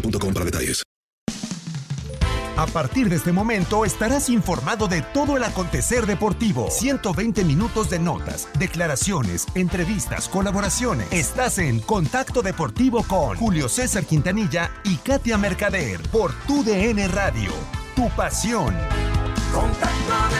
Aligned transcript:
boostmobile.com 0.00 0.32
para 0.32 0.44
detalles. 0.44 0.82
A 2.56 2.64
partir 2.66 3.10
de 3.10 3.16
este 3.16 3.32
momento 3.32 3.84
estarás 3.84 4.30
informado 4.30 4.88
de 4.88 5.02
todo 5.02 5.36
el 5.36 5.44
acontecer 5.44 6.06
deportivo. 6.06 6.70
120 6.70 7.44
minutos 7.44 7.90
de 7.90 7.98
notas, 7.98 8.48
declaraciones, 8.58 9.44
entrevistas, 9.54 10.26
colaboraciones. 10.26 11.06
Estás 11.12 11.58
en 11.58 11.80
Contacto 11.80 12.40
Deportivo 12.40 13.02
con 13.02 13.36
Julio 13.36 13.68
César 13.68 14.06
Quintanilla 14.06 14.70
y 14.84 14.96
Katia 14.96 15.36
Mercader 15.36 16.00
por 16.08 16.32
Tu 16.46 16.64
DN 16.64 17.06
Radio. 17.08 17.50
Tu 17.94 18.08
pasión. 18.16 18.74
Contacto 19.52 20.35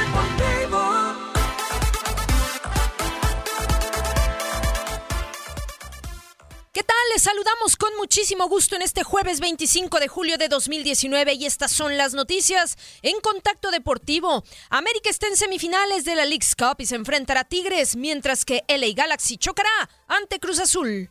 ¿Qué 6.76 6.82
tal? 6.82 6.96
Les 7.14 7.22
saludamos 7.22 7.74
con 7.76 7.88
muchísimo 7.96 8.48
gusto 8.48 8.76
en 8.76 8.82
este 8.82 9.02
jueves 9.02 9.40
25 9.40 9.98
de 9.98 10.08
julio 10.08 10.36
de 10.36 10.48
2019 10.48 11.32
y 11.32 11.46
estas 11.46 11.72
son 11.72 11.96
las 11.96 12.12
noticias 12.12 12.76
en 13.00 13.18
Contacto 13.22 13.70
Deportivo. 13.70 14.44
América 14.68 15.08
está 15.08 15.26
en 15.26 15.38
semifinales 15.38 16.04
de 16.04 16.14
la 16.14 16.26
League's 16.26 16.54
Cup 16.54 16.76
y 16.80 16.84
se 16.84 16.96
enfrentará 16.96 17.40
a 17.40 17.44
Tigres, 17.44 17.96
mientras 17.96 18.44
que 18.44 18.62
LA 18.68 18.88
Galaxy 18.94 19.38
chocará 19.38 19.70
ante 20.06 20.38
Cruz 20.38 20.58
Azul. 20.58 21.08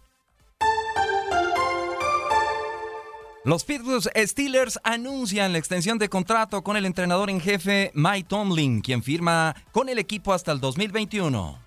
Los 3.44 3.64
Pittsburgh 3.64 4.04
Steelers 4.28 4.80
anuncian 4.84 5.52
la 5.52 5.58
extensión 5.58 5.98
de 5.98 6.10
contrato 6.10 6.64
con 6.64 6.78
el 6.78 6.86
entrenador 6.86 7.32
en 7.32 7.42
jefe 7.42 7.90
Mike 7.96 8.28
Tomlin, 8.30 8.82
quien 8.82 9.02
firma 9.02 9.56
con 9.72 9.90
el 9.90 9.98
equipo 9.98 10.32
hasta 10.32 10.52
el 10.52 10.60
2021. 10.60 11.65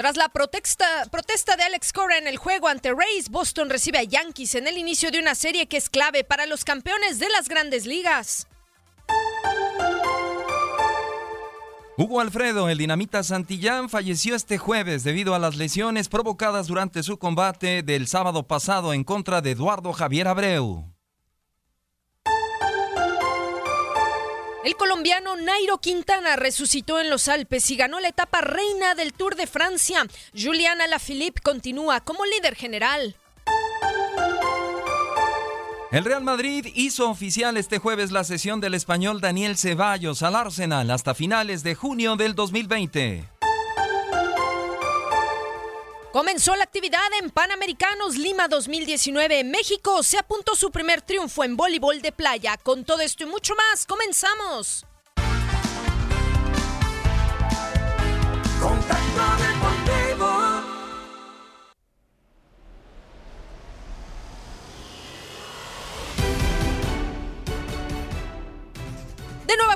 Tras 0.00 0.16
la 0.16 0.30
protesta, 0.30 0.86
protesta 1.10 1.56
de 1.56 1.62
Alex 1.62 1.92
Cora 1.92 2.16
en 2.16 2.26
el 2.26 2.38
juego 2.38 2.68
ante 2.68 2.90
Rays, 2.90 3.28
Boston 3.28 3.68
recibe 3.68 3.98
a 3.98 4.02
Yankees 4.02 4.54
en 4.54 4.66
el 4.66 4.78
inicio 4.78 5.10
de 5.10 5.18
una 5.18 5.34
serie 5.34 5.66
que 5.66 5.76
es 5.76 5.90
clave 5.90 6.24
para 6.24 6.46
los 6.46 6.64
campeones 6.64 7.18
de 7.18 7.28
las 7.28 7.50
grandes 7.50 7.84
ligas. 7.84 8.48
Hugo 11.98 12.22
Alfredo, 12.22 12.70
el 12.70 12.78
dinamita 12.78 13.22
Santillán, 13.22 13.90
falleció 13.90 14.34
este 14.34 14.56
jueves 14.56 15.04
debido 15.04 15.34
a 15.34 15.38
las 15.38 15.56
lesiones 15.56 16.08
provocadas 16.08 16.66
durante 16.66 17.02
su 17.02 17.18
combate 17.18 17.82
del 17.82 18.06
sábado 18.06 18.46
pasado 18.46 18.94
en 18.94 19.04
contra 19.04 19.42
de 19.42 19.50
Eduardo 19.50 19.92
Javier 19.92 20.28
Abreu. 20.28 20.90
El 24.62 24.76
colombiano 24.76 25.36
Nairo 25.36 25.78
Quintana 25.78 26.36
resucitó 26.36 27.00
en 27.00 27.08
los 27.08 27.28
Alpes 27.28 27.70
y 27.70 27.76
ganó 27.76 27.98
la 27.98 28.08
etapa 28.08 28.42
reina 28.42 28.94
del 28.94 29.14
Tour 29.14 29.34
de 29.34 29.46
Francia. 29.46 30.06
Juliana 30.38 30.86
Lafilippe 30.86 31.40
continúa 31.40 32.00
como 32.00 32.26
líder 32.26 32.56
general. 32.56 33.16
El 35.90 36.04
Real 36.04 36.22
Madrid 36.22 36.66
hizo 36.74 37.08
oficial 37.08 37.56
este 37.56 37.78
jueves 37.78 38.12
la 38.12 38.22
sesión 38.22 38.60
del 38.60 38.74
español 38.74 39.22
Daniel 39.22 39.56
Ceballos 39.56 40.22
al 40.22 40.36
Arsenal 40.36 40.90
hasta 40.90 41.14
finales 41.14 41.62
de 41.62 41.74
junio 41.74 42.16
del 42.16 42.34
2020. 42.34 43.39
Comenzó 46.12 46.56
la 46.56 46.64
actividad 46.64 46.98
en 47.22 47.30
Panamericanos 47.30 48.16
Lima 48.16 48.48
2019. 48.48 49.44
México 49.44 50.02
se 50.02 50.18
apuntó 50.18 50.56
su 50.56 50.72
primer 50.72 51.02
triunfo 51.02 51.44
en 51.44 51.56
voleibol 51.56 52.02
de 52.02 52.10
playa. 52.10 52.56
Con 52.56 52.84
todo 52.84 53.00
esto 53.00 53.22
y 53.22 53.26
mucho 53.26 53.54
más, 53.54 53.86
comenzamos. 53.86 54.84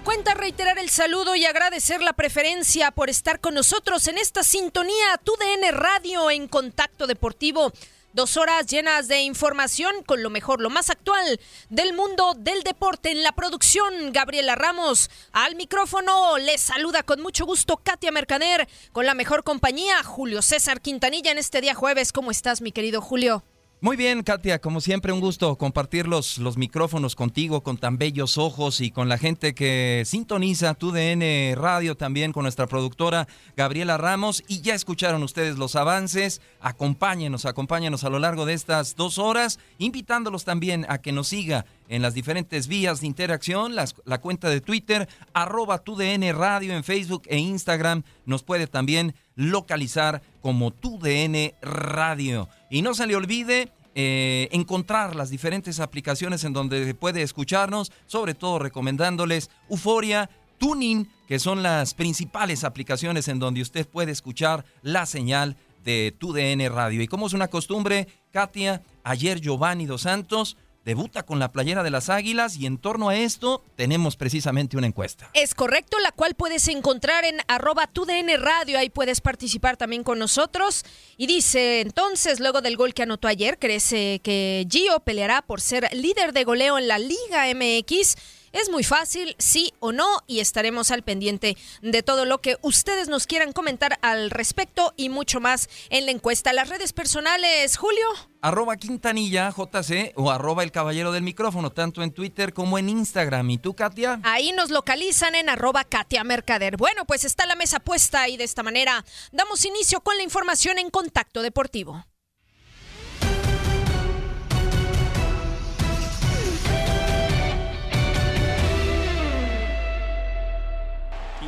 Cuenta, 0.05 0.35
reiterar 0.35 0.79
el 0.79 0.91
saludo 0.91 1.35
y 1.35 1.47
agradecer 1.47 2.03
la 2.03 2.13
preferencia 2.13 2.91
por 2.91 3.09
estar 3.09 3.41
con 3.41 3.55
nosotros 3.55 4.07
en 4.07 4.19
esta 4.19 4.43
sintonía 4.43 5.19
TUDN 5.25 5.73
Radio 5.73 6.31
en 6.31 6.47
Contacto 6.47 7.07
Deportivo. 7.07 7.73
Dos 8.13 8.37
horas 8.37 8.67
llenas 8.67 9.09
de 9.09 9.23
información 9.23 10.03
con 10.05 10.23
lo 10.23 10.29
mejor, 10.29 10.61
lo 10.61 10.69
más 10.69 10.91
actual 10.91 11.41
del 11.71 11.95
mundo 11.95 12.35
del 12.37 12.63
deporte. 12.63 13.13
En 13.13 13.23
la 13.23 13.33
producción, 13.33 14.13
Gabriela 14.13 14.55
Ramos. 14.55 15.11
Al 15.33 15.57
micrófono 15.57 16.37
les 16.37 16.61
saluda 16.61 17.03
con 17.03 17.23
mucho 17.23 17.47
gusto 17.47 17.79
Katia 17.79 18.13
Mercader 18.13 18.69
con 18.93 19.07
la 19.07 19.15
mejor 19.15 19.43
compañía, 19.43 20.03
Julio 20.05 20.43
César 20.43 20.83
Quintanilla 20.83 21.33
en 21.33 21.39
este 21.39 21.63
día 21.63 21.75
jueves. 21.75 22.13
¿Cómo 22.13 22.31
estás, 22.31 22.61
mi 22.61 22.73
querido 22.73 23.01
Julio? 23.01 23.43
Muy 23.81 23.99
bien, 23.99 24.23
Katia, 24.23 24.61
como 24.61 24.81
siempre 24.81 25.13
un 25.13 25.21
gusto 25.21 25.59
compartir 25.59 26.09
los, 26.09 26.39
los 26.39 26.57
micrófonos 26.57 27.15
contigo, 27.15 27.63
con 27.63 27.77
tan 27.77 27.99
bellos 27.99 28.39
ojos 28.39 28.81
y 28.81 28.91
con 28.91 29.11
la 29.11 29.19
gente 29.19 29.55
que 29.55 30.05
sintoniza 30.07 30.73
tu 30.73 30.91
DN 30.91 31.55
Radio 31.55 31.95
también 31.95 32.33
con 32.33 32.45
nuestra 32.45 32.67
productora 32.67 33.29
Gabriela 33.59 33.99
Ramos. 33.99 34.43
Y 34.49 34.63
ya 34.63 34.75
escucharon 34.75 35.23
ustedes 35.23 35.59
los 35.59 35.77
avances, 35.77 36.41
acompáñenos, 36.61 37.45
acompáñenos 37.45 38.05
a 38.05 38.11
lo 38.11 38.19
largo 38.19 38.47
de 38.47 38.55
estas 38.55 38.97
dos 38.97 39.19
horas, 39.19 39.59
invitándolos 39.77 40.45
también 40.45 40.87
a 40.89 40.97
que 40.99 41.13
nos 41.13 41.29
siga 41.29 41.67
en 41.89 42.03
las 42.03 42.15
diferentes 42.15 42.67
vías 42.69 43.01
de 43.01 43.07
interacción, 43.07 43.75
las- 43.75 43.95
la 44.05 44.21
cuenta 44.21 44.49
de 44.49 44.61
Twitter, 44.61 45.09
arroba 45.33 45.79
TUDN 45.79 46.33
Radio 46.37 46.75
en 46.75 46.85
Facebook 46.85 47.23
e 47.27 47.39
Instagram. 47.39 48.03
Nos 48.27 48.43
puede 48.43 48.67
también 48.67 49.15
localizar 49.37 50.23
como 50.41 50.71
TUDN 50.71 51.53
Radio. 51.63 52.49
Y 52.71 52.83
no 52.83 52.95
se 52.95 53.07
le 53.07 53.17
olvide 53.17 53.71
eh, 53.97 54.49
encontrar 54.51 55.15
las 55.15 55.31
diferentes 55.31 55.79
aplicaciones 55.79 56.43
en 56.43 56.53
donde 56.53 56.95
puede 56.95 57.23
escucharnos, 57.23 57.93
sobre 58.07 58.35
todo 58.35 58.59
recomendándoles 58.59 59.51
Euforia, 59.71 60.29
Tuning, 60.59 61.09
que 61.29 61.39
son 61.39 61.63
las 61.63 61.95
principales 61.95 62.65
aplicaciones 62.65 63.29
en 63.29 63.39
donde 63.39 63.63
usted 63.63 63.87
puede 63.87 64.11
escuchar 64.11 64.65
la 64.83 65.07
señal 65.07 65.57
de 65.85 66.13
TUDN 66.19 66.69
Radio. 66.75 67.03
Y 67.03 67.07
como 67.07 67.27
es 67.29 67.35
una 67.35 67.47
costumbre, 67.49 68.09
Katia, 68.33 68.83
ayer 69.05 69.41
Giovanni 69.41 69.87
Dos 69.87 70.03
Santos 70.03 70.57
debuta 70.85 71.25
con 71.25 71.39
la 71.39 71.51
playera 71.51 71.83
de 71.83 71.91
las 71.91 72.11
Águilas 72.11 72.57
y 72.57 72.67
en 72.67 72.79
torno 72.79 73.09
a 73.09 73.17
esto 73.17 73.63
tenemos 73.77 74.17
precisamente 74.17 74.77
una 74.77 74.87
encuesta. 74.87 75.31
Es 75.35 75.55
correcto, 75.55 75.99
la 76.01 76.13
cual 76.13 76.35
puedes 76.35 76.69
encontrar 76.69 77.25
en 77.25 77.39
arroba 77.49 77.89
DN 77.93 78.37
Radio. 78.37 78.79
Ahí 78.79 78.91
puedes 78.91 79.21
participar 79.21 79.77
también 79.77 80.05
con 80.05 80.19
nosotros. 80.19 80.85
Y 81.17 81.27
dice, 81.27 81.81
entonces, 81.81 82.41
luego 82.41 82.61
del 82.61 82.77
gol 82.77 82.95
que 82.95 83.03
anotó 83.03 83.29
ayer, 83.29 83.59
¿crees 83.59 83.89
que 83.89 84.67
Gio 84.71 85.01
peleará 85.01 85.43
por 85.43 85.61
ser 85.61 85.89
líder 85.95 86.33
de 86.33 86.45
goleo 86.45 86.79
en 86.79 86.89
la 86.89 86.99
Liga 86.99 87.47
MX? 87.55 88.17
Es 88.55 88.71
muy 88.71 88.85
fácil, 88.85 89.35
sí 89.41 89.75
o 89.81 89.91
no, 89.91 90.07
y 90.29 90.39
estaremos 90.39 90.93
al 90.93 91.03
pendiente 91.03 91.57
de 91.83 92.05
todo 92.05 92.25
lo 92.25 92.41
que 92.41 92.57
ustedes 92.63 93.09
nos 93.09 93.27
quieran 93.27 93.53
comentar 93.53 93.99
al 94.01 94.31
respecto 94.31 94.95
y 94.97 95.09
mucho 95.09 95.41
más 95.41 95.69
en 95.91 96.07
la 96.07 96.13
encuesta. 96.13 96.53
Las 96.53 96.69
redes 96.69 96.93
personales, 96.93 97.77
Julio. 97.77 98.07
Arroba 98.43 98.77
Quintanilla 98.77 99.51
JC 99.51 100.13
o 100.15 100.31
arroba 100.31 100.63
el 100.63 100.71
caballero 100.71 101.11
del 101.11 101.25
micrófono, 101.25 101.73
tanto 101.73 102.05
en 102.05 102.13
Twitter 102.13 102.55
como 102.55 102.79
en 102.79 102.89
Instagram. 102.89 103.51
¿Y 103.51 103.59
tú, 103.59 103.75
Katia? 103.75 104.21
Ahí 104.23 104.53
nos 104.53 104.71
localizan 104.71 105.35
en 105.35 105.49
arroba 105.49 105.83
Katia 105.83 106.23
Mercader. 106.23 106.77
Bueno, 106.77 107.07
pues 107.07 107.25
está 107.25 107.47
la 107.47 107.57
mesa 107.57 107.81
puesta 107.81 108.29
y 108.29 108.37
de 108.37 108.45
esta 108.45 108.63
manera 108.63 109.05
damos 109.33 109.65
inicio 109.65 110.01
con 110.01 110.17
la 110.17 110.23
información 110.23 110.79
en 110.79 110.91
Contacto 110.91 111.43
Deportivo. 111.43 112.05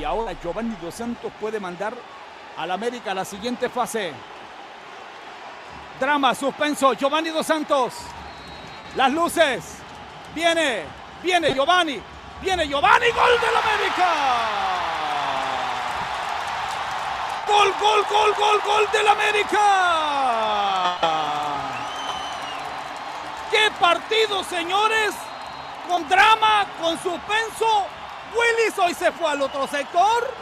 Ahora 0.06 0.32
Giovanni 0.40 0.76
Dos 0.80 0.94
Santos 0.94 1.30
puede 1.40 1.60
mandar 1.60 1.92
al 2.56 2.70
América 2.70 3.10
a 3.10 3.14
la 3.14 3.24
siguiente 3.24 3.68
fase. 3.68 4.12
Drama, 6.00 6.34
suspenso, 6.34 6.94
Giovanni 6.94 7.30
Dos 7.30 7.46
Santos. 7.46 7.94
Las 8.94 9.12
luces. 9.12 9.78
Viene, 10.34 10.84
viene 11.22 11.52
Giovanni. 11.52 12.00
Viene 12.40 12.68
Giovanni, 12.68 13.10
gol 13.10 13.40
del 13.40 13.56
América. 13.56 14.08
Gol, 17.46 17.72
gol, 17.80 18.04
gol, 18.08 18.34
gol, 18.34 18.60
gol 18.64 18.88
del 18.92 19.08
América. 19.08 19.58
¡Qué 23.50 23.70
partido, 23.80 24.44
señores! 24.44 25.14
Con 25.88 26.08
drama, 26.08 26.66
con 26.80 26.98
suspenso. 26.98 27.95
Willis 28.36 28.78
hoy 28.78 28.94
se 28.94 29.10
fue 29.12 29.30
al 29.30 29.40
otro 29.40 29.66
sector. 29.66 30.32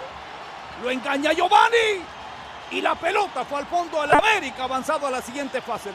Lo 0.82 0.91
engaña 0.91 1.32
Giovanni. 1.32 2.02
Y 2.70 2.81
la 2.81 2.94
pelota 2.94 3.44
fue 3.44 3.61
al 3.61 3.67
fondo 3.67 4.00
del 4.00 4.12
América, 4.12 4.64
avanzado 4.64 5.06
a 5.06 5.11
la 5.11 5.23
siguiente 5.23 5.61
fase. 5.61 5.94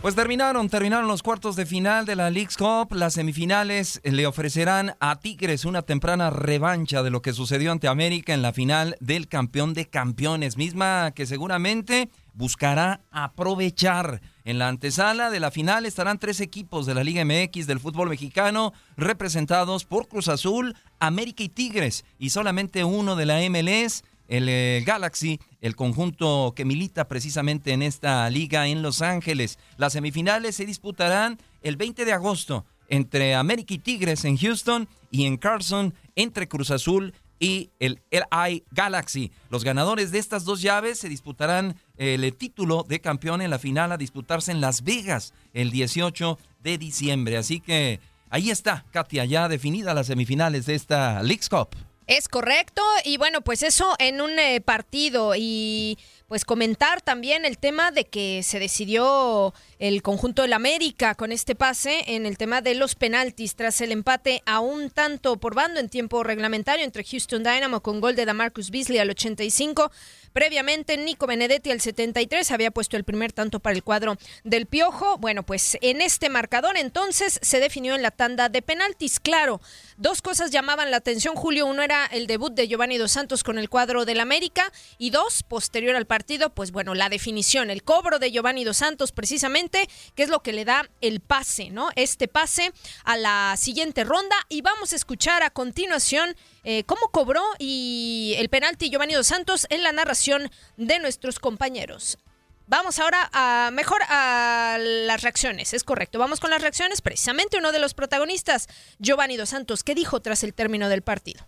Pues 0.00 0.16
terminaron, 0.16 0.68
terminaron 0.68 1.06
los 1.06 1.22
cuartos 1.22 1.54
de 1.54 1.64
final 1.64 2.06
de 2.06 2.16
la 2.16 2.28
League's 2.28 2.56
Cup. 2.56 2.92
Las 2.92 3.14
semifinales 3.14 4.00
le 4.02 4.26
ofrecerán 4.26 4.96
a 4.98 5.20
Tigres 5.20 5.64
una 5.64 5.82
temprana 5.82 6.28
revancha 6.30 7.04
de 7.04 7.10
lo 7.10 7.22
que 7.22 7.32
sucedió 7.32 7.70
ante 7.70 7.86
América 7.86 8.34
en 8.34 8.42
la 8.42 8.52
final 8.52 8.96
del 8.98 9.28
campeón 9.28 9.74
de 9.74 9.88
campeones, 9.88 10.56
misma 10.56 11.12
que 11.14 11.24
seguramente 11.24 12.10
buscará 12.34 13.02
aprovechar. 13.12 14.20
En 14.44 14.58
la 14.58 14.68
antesala 14.68 15.30
de 15.30 15.40
la 15.40 15.50
final 15.50 15.86
estarán 15.86 16.18
tres 16.18 16.40
equipos 16.40 16.86
de 16.86 16.94
la 16.94 17.04
Liga 17.04 17.24
MX 17.24 17.66
del 17.66 17.78
fútbol 17.78 18.08
mexicano 18.08 18.72
representados 18.96 19.84
por 19.84 20.08
Cruz 20.08 20.28
Azul, 20.28 20.76
América 20.98 21.44
y 21.44 21.48
Tigres, 21.48 22.04
y 22.18 22.30
solamente 22.30 22.84
uno 22.84 23.14
de 23.14 23.26
la 23.26 23.38
MLS 23.48 24.02
el 24.28 24.48
eh, 24.48 24.82
Galaxy, 24.86 25.40
el 25.60 25.76
conjunto 25.76 26.54
que 26.56 26.64
milita 26.64 27.06
precisamente 27.06 27.72
en 27.72 27.82
esta 27.82 28.28
liga 28.30 28.66
en 28.66 28.80
Los 28.80 29.02
Ángeles. 29.02 29.58
Las 29.76 29.92
semifinales 29.92 30.56
se 30.56 30.64
disputarán 30.64 31.38
el 31.62 31.76
20 31.76 32.04
de 32.04 32.12
agosto 32.12 32.64
entre 32.88 33.34
América 33.34 33.74
y 33.74 33.78
Tigres 33.78 34.24
en 34.24 34.38
Houston 34.38 34.88
y 35.10 35.26
en 35.26 35.36
Carson 35.36 35.94
entre 36.16 36.48
Cruz 36.48 36.70
Azul 36.70 37.12
y 37.42 37.70
el 37.80 38.00
LI 38.12 38.62
Galaxy. 38.70 39.32
Los 39.50 39.64
ganadores 39.64 40.12
de 40.12 40.20
estas 40.20 40.44
dos 40.44 40.62
llaves 40.62 41.00
se 41.00 41.08
disputarán 41.08 41.74
el 41.96 42.32
título 42.36 42.84
de 42.88 43.00
campeón 43.00 43.42
en 43.42 43.50
la 43.50 43.58
final 43.58 43.90
a 43.90 43.96
disputarse 43.96 44.52
en 44.52 44.60
Las 44.60 44.84
Vegas 44.84 45.34
el 45.52 45.72
18 45.72 46.38
de 46.62 46.78
diciembre. 46.78 47.36
Así 47.36 47.58
que 47.58 47.98
ahí 48.30 48.52
está, 48.52 48.84
Katia, 48.92 49.24
ya 49.24 49.48
definida 49.48 49.92
las 49.92 50.06
semifinales 50.06 50.66
de 50.66 50.76
esta 50.76 51.20
League's 51.24 51.48
Cup. 51.48 51.70
Es 52.06 52.28
correcto, 52.28 52.82
y 53.04 53.16
bueno, 53.16 53.40
pues 53.40 53.64
eso 53.64 53.94
en 53.98 54.20
un 54.20 54.38
eh, 54.38 54.60
partido 54.60 55.34
y 55.36 55.98
pues 56.28 56.44
comentar 56.44 57.02
también 57.02 57.44
el 57.44 57.58
tema 57.58 57.90
de 57.90 58.06
que 58.06 58.42
se 58.42 58.58
decidió 58.58 59.52
el 59.78 60.02
conjunto 60.02 60.42
del 60.42 60.52
América 60.52 61.14
con 61.14 61.32
este 61.32 61.54
pase 61.54 62.04
en 62.06 62.26
el 62.26 62.38
tema 62.38 62.60
de 62.60 62.74
los 62.74 62.94
penaltis 62.94 63.56
tras 63.56 63.80
el 63.80 63.92
empate 63.92 64.42
a 64.46 64.60
un 64.60 64.90
tanto 64.90 65.36
por 65.38 65.54
bando 65.54 65.80
en 65.80 65.88
tiempo 65.88 66.22
reglamentario 66.22 66.84
entre 66.84 67.04
Houston 67.04 67.42
Dynamo 67.42 67.82
con 67.82 68.00
gol 68.00 68.16
de 68.16 68.24
Damarcus 68.24 68.70
Beasley 68.70 68.98
al 68.98 69.10
85. 69.10 69.90
Previamente, 70.32 70.96
Nico 70.96 71.26
Benedetti 71.26 71.70
al 71.70 71.80
73 71.80 72.50
había 72.52 72.70
puesto 72.70 72.96
el 72.96 73.04
primer 73.04 73.32
tanto 73.32 73.60
para 73.60 73.76
el 73.76 73.82
cuadro 73.82 74.16
del 74.44 74.66
Piojo. 74.66 75.18
Bueno, 75.18 75.42
pues 75.42 75.76
en 75.82 76.00
este 76.00 76.30
marcador 76.30 76.78
entonces 76.78 77.38
se 77.42 77.60
definió 77.60 77.94
en 77.94 78.02
la 78.02 78.10
tanda 78.10 78.48
de 78.48 78.62
penaltis. 78.62 79.20
Claro, 79.20 79.60
dos 79.98 80.22
cosas 80.22 80.50
llamaban 80.50 80.90
la 80.90 80.96
atención, 80.96 81.34
Julio. 81.36 81.66
Uno 81.66 81.82
era 81.82 82.06
el 82.06 82.26
debut 82.26 82.54
de 82.54 82.66
Giovanni 82.66 82.96
Dos 82.96 83.12
Santos 83.12 83.44
con 83.44 83.58
el 83.58 83.68
cuadro 83.68 84.06
del 84.06 84.20
América 84.20 84.72
y 84.96 85.10
dos, 85.10 85.42
posterior 85.42 85.96
al 85.96 86.06
partido, 86.06 86.21
pues 86.54 86.72
bueno, 86.72 86.94
la 86.94 87.08
definición, 87.08 87.70
el 87.70 87.82
cobro 87.82 88.18
de 88.18 88.30
Giovanni 88.30 88.64
Dos 88.64 88.78
Santos 88.78 89.12
precisamente, 89.12 89.88
que 90.14 90.22
es 90.22 90.28
lo 90.28 90.42
que 90.42 90.52
le 90.52 90.64
da 90.64 90.88
el 91.00 91.20
pase, 91.20 91.70
¿no? 91.70 91.90
Este 91.96 92.28
pase 92.28 92.72
a 93.04 93.16
la 93.16 93.54
siguiente 93.56 94.04
ronda 94.04 94.36
y 94.48 94.62
vamos 94.62 94.92
a 94.92 94.96
escuchar 94.96 95.42
a 95.42 95.50
continuación 95.50 96.36
eh, 96.64 96.84
cómo 96.84 97.08
cobró 97.10 97.42
y 97.58 98.34
el 98.38 98.48
penalti 98.48 98.90
Giovanni 98.90 99.14
Dos 99.14 99.26
Santos 99.26 99.66
en 99.70 99.82
la 99.82 99.92
narración 99.92 100.50
de 100.76 100.98
nuestros 101.00 101.38
compañeros. 101.38 102.18
Vamos 102.66 102.98
ahora 103.00 103.28
a 103.32 103.70
mejor 103.72 104.00
a 104.08 104.78
las 104.80 105.22
reacciones, 105.22 105.74
es 105.74 105.84
correcto. 105.84 106.18
Vamos 106.18 106.40
con 106.40 106.50
las 106.50 106.62
reacciones. 106.62 107.02
Precisamente 107.02 107.58
uno 107.58 107.72
de 107.72 107.80
los 107.80 107.92
protagonistas, 107.92 108.68
Giovanni 108.98 109.36
Dos 109.36 109.50
Santos, 109.50 109.82
que 109.82 109.94
dijo 109.94 110.20
tras 110.20 110.42
el 110.42 110.54
término 110.54 110.88
del 110.88 111.02
partido. 111.02 111.46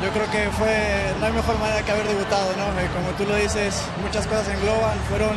Yo 0.00 0.10
creo 0.10 0.30
que 0.30 0.50
fue 0.50 1.14
la 1.20 1.30
mejor 1.30 1.58
manera 1.58 1.82
que 1.82 1.92
haber 1.92 2.06
debutado, 2.08 2.50
¿no? 2.56 2.80
Eh, 2.80 2.88
Como 2.94 3.10
tú 3.16 3.24
lo 3.24 3.36
dices, 3.36 3.82
muchas 4.02 4.26
cosas 4.26 4.48
engloban, 4.48 4.98
fueron 5.08 5.36